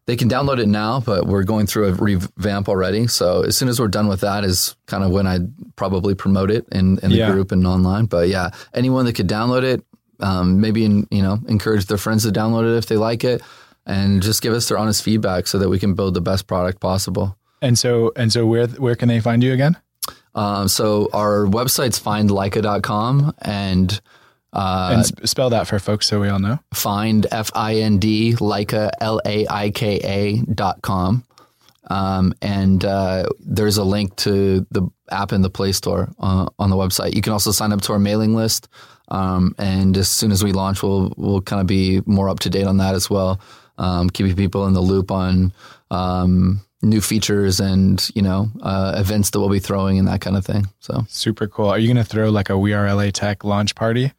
they 0.06 0.16
can 0.16 0.28
download 0.28 0.60
it 0.60 0.68
now, 0.68 1.00
but 1.00 1.28
we're 1.28 1.44
going 1.44 1.66
through 1.66 1.88
a 1.88 1.94
revamp 1.94 2.68
already. 2.68 3.08
So 3.08 3.44
as 3.44 3.56
soon 3.56 3.70
as 3.70 3.80
we're 3.80 3.88
done 3.88 4.08
with 4.08 4.22
that 4.22 4.44
is 4.44 4.76
kind 4.86 5.04
of 5.04 5.12
when 5.12 5.28
I'd 5.28 5.76
probably 5.76 6.14
promote 6.14 6.52
it 6.52 6.68
in, 6.72 7.00
in 7.00 7.12
the 7.12 7.18
yeah. 7.18 7.32
group 7.32 7.52
and 7.52 7.66
online. 7.66 8.06
But 8.06 8.28
yeah, 8.28 8.50
anyone 8.74 9.06
that 9.06 9.16
could 9.16 9.30
download 9.30 9.64
it, 9.64 9.84
um, 10.20 10.62
maybe 10.62 10.86
in, 10.86 11.08
you 11.10 11.22
know 11.22 11.40
encourage 11.48 11.86
their 11.86 11.98
friends 11.98 12.24
to 12.24 12.32
download 12.32 12.72
it 12.72 12.78
if 12.78 12.86
they 12.86 12.98
like 12.98 13.24
it, 13.24 13.42
and 13.86 14.22
just 14.22 14.42
give 14.42 14.54
us 14.54 14.68
their 14.70 14.78
honest 14.78 15.04
feedback 15.04 15.48
so 15.48 15.58
that 15.60 15.70
we 15.70 15.80
can 15.80 15.96
build 15.96 16.14
the 16.14 16.22
best 16.22 16.48
product 16.48 16.80
possible. 16.80 17.38
And 17.62 17.78
so 17.80 18.12
and 18.16 18.32
so 18.32 18.46
where 18.46 18.68
where 18.68 18.96
can 18.96 19.10
they 19.10 19.20
find 19.20 19.42
you 19.42 19.54
again? 19.54 19.78
Um, 20.36 20.68
so 20.68 21.10
our 21.14 21.46
website's 21.46 22.00
findlaika.com 22.00 23.36
and 23.42 24.02
uh, 24.54 24.92
and 24.94 25.06
sp- 25.06 25.26
spell 25.26 25.50
that 25.50 25.68
for 25.68 25.80
folks 25.80 26.08
so 26.08 26.22
we 26.22 26.30
all 26.30 26.40
know. 26.40 26.60
Find 26.74 27.26
F 27.32 27.52
I 27.56 27.76
N 27.76 27.98
D 27.98 28.34
Laika 28.34 28.92
L 29.02 29.20
A 29.26 29.48
I 29.50 29.72
K 29.72 29.98
A 29.98 30.42
dot 30.54 30.82
com. 30.82 31.24
Um, 31.90 32.34
and 32.42 32.86
uh, 32.86 33.26
there's 33.40 33.78
a 33.78 33.84
link 33.84 34.16
to 34.18 34.66
the 34.72 34.88
app 35.12 35.34
in 35.34 35.42
the 35.42 35.50
Play 35.50 35.74
Store 35.74 36.10
uh, 36.20 36.48
on 36.58 36.70
the 36.70 36.76
website. 36.76 37.14
You 37.14 37.22
can 37.22 37.34
also 37.34 37.52
sign 37.52 37.74
up 37.74 37.82
to 37.82 37.94
our 37.94 38.00
mailing 38.00 38.36
list. 38.36 38.70
Um, 39.10 39.54
and 39.58 39.98
as 39.98 40.10
soon 40.10 40.32
as 40.32 40.44
we 40.44 40.54
launch, 40.54 40.82
we'll 40.82 41.14
we'll 41.18 41.42
kind 41.42 41.60
of 41.60 41.68
be 41.68 42.02
more 42.06 42.30
up 42.30 42.40
to 42.42 42.50
date 42.50 42.66
on 42.66 42.78
that 42.78 42.96
as 42.96 43.10
well, 43.10 43.40
um, 43.78 44.10
keeping 44.10 44.36
people 44.36 44.66
in 44.66 44.74
the 44.74 44.82
loop 44.82 45.12
on 45.12 45.52
um, 45.92 46.62
new 46.82 47.02
features 47.02 47.60
and 47.60 48.10
you 48.16 48.22
know 48.22 48.50
uh, 48.62 48.94
events 48.98 49.32
that 49.32 49.40
we'll 49.40 49.50
be 49.50 49.60
throwing 49.60 50.00
and 50.00 50.08
that 50.08 50.22
kind 50.22 50.38
of 50.38 50.46
thing. 50.46 50.68
So 50.80 51.06
super 51.10 51.48
cool. 51.48 51.68
Are 51.68 51.78
you 51.80 51.88
going 51.88 52.04
to 52.04 52.10
throw 52.10 52.30
like 52.30 52.50
a 52.50 52.58
We 52.58 52.74
Are 52.74 52.94
LA 52.94 53.10
Tech 53.12 53.44
launch 53.44 53.76
party? 53.76 54.14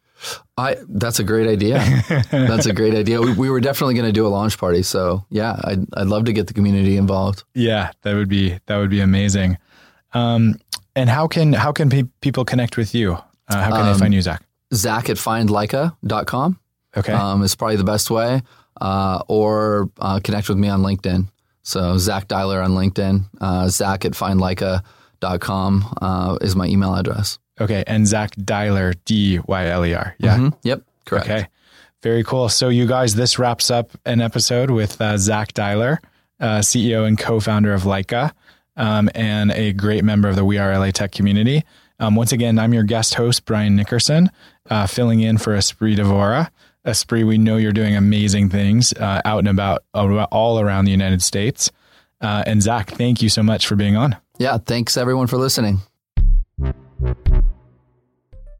I 0.57 0.77
that's 0.87 1.19
a 1.19 1.23
great 1.23 1.47
idea. 1.47 1.83
that's 2.31 2.65
a 2.65 2.73
great 2.73 2.95
idea. 2.95 3.21
We, 3.21 3.33
we 3.33 3.49
were 3.49 3.59
definitely 3.59 3.95
going 3.95 4.05
to 4.05 4.13
do 4.13 4.25
a 4.25 4.29
launch 4.29 4.57
party, 4.57 4.83
so 4.83 5.25
yeah, 5.29 5.59
I'd 5.63 5.85
I'd 5.93 6.07
love 6.07 6.25
to 6.25 6.33
get 6.33 6.47
the 6.47 6.53
community 6.53 6.97
involved. 6.97 7.43
Yeah, 7.53 7.91
that 8.03 8.13
would 8.13 8.29
be 8.29 8.59
that 8.65 8.77
would 8.77 8.89
be 8.89 9.01
amazing. 9.01 9.57
Um, 10.13 10.55
and 10.95 11.09
how 11.09 11.27
can 11.27 11.53
how 11.53 11.71
can 11.71 11.89
pe- 11.89 12.09
people 12.21 12.45
connect 12.45 12.77
with 12.77 12.95
you? 12.95 13.13
Uh, 13.47 13.63
how 13.63 13.71
can 13.71 13.87
um, 13.87 13.93
they 13.93 13.99
find 13.99 14.13
you, 14.13 14.21
Zach? 14.21 14.43
Zach 14.73 15.09
at 15.09 15.17
findlaika.com. 15.17 16.59
Okay, 16.97 17.13
um, 17.13 17.43
is 17.43 17.55
probably 17.55 17.75
the 17.75 17.83
best 17.83 18.09
way, 18.09 18.41
uh, 18.79 19.21
or 19.27 19.89
uh, 19.99 20.19
connect 20.23 20.47
with 20.47 20.57
me 20.57 20.69
on 20.69 20.81
LinkedIn. 20.81 21.27
So 21.63 21.97
Zach 21.97 22.27
Dyler 22.27 22.63
on 22.63 22.71
LinkedIn. 22.71 23.25
Uh, 23.41 23.67
Zach 23.67 24.05
at 24.05 24.11
findlaika.com 24.11 25.97
uh, 26.01 26.37
is 26.41 26.55
my 26.55 26.67
email 26.67 26.95
address. 26.95 27.39
Okay. 27.59 27.83
And 27.87 28.07
Zach 28.07 28.35
Dyler, 28.35 28.95
D 29.05 29.39
Y 29.45 29.67
L 29.67 29.85
E 29.85 29.93
R. 29.93 30.15
Yeah. 30.19 30.37
Mm-hmm. 30.37 30.49
Yep. 30.63 30.81
Correct. 31.05 31.25
Okay. 31.25 31.47
Very 32.01 32.23
cool. 32.23 32.49
So, 32.49 32.69
you 32.69 32.85
guys, 32.85 33.15
this 33.15 33.39
wraps 33.39 33.71
up 33.71 33.91
an 34.05 34.21
episode 34.21 34.69
with 34.69 34.99
uh, 35.01 35.17
Zach 35.17 35.53
Dyler, 35.53 35.97
uh, 36.39 36.59
CEO 36.59 37.07
and 37.07 37.17
co 37.17 37.39
founder 37.39 37.73
of 37.73 37.83
Laika, 37.83 38.31
um, 38.77 39.09
and 39.15 39.51
a 39.51 39.73
great 39.73 40.03
member 40.03 40.27
of 40.27 40.35
the 40.35 40.45
We 40.45 40.57
Are 40.57 40.77
LA 40.77 40.91
Tech 40.91 41.11
community. 41.11 41.63
Um, 41.99 42.15
once 42.15 42.31
again, 42.31 42.59
I'm 42.59 42.73
your 42.73 42.83
guest 42.83 43.15
host, 43.15 43.45
Brian 43.45 43.75
Nickerson, 43.75 44.29
uh, 44.69 44.85
filling 44.85 45.21
in 45.21 45.37
for 45.37 45.55
Espree 45.55 45.95
Devora. 45.95 46.49
Espree, 46.85 47.25
we 47.25 47.37
know 47.37 47.57
you're 47.57 47.71
doing 47.71 47.95
amazing 47.95 48.49
things 48.49 48.93
uh, 48.93 49.21
out 49.25 49.39
and 49.39 49.47
about 49.47 49.83
all 49.93 50.59
around 50.59 50.85
the 50.85 50.91
United 50.91 51.23
States. 51.23 51.71
Uh, 52.21 52.43
and 52.45 52.61
Zach, 52.61 52.91
thank 52.91 53.21
you 53.21 53.29
so 53.29 53.41
much 53.41 53.65
for 53.65 53.75
being 53.75 53.95
on. 53.95 54.15
Yeah. 54.37 54.57
Thanks, 54.57 54.97
everyone, 54.97 55.27
for 55.27 55.37
listening. 55.37 55.79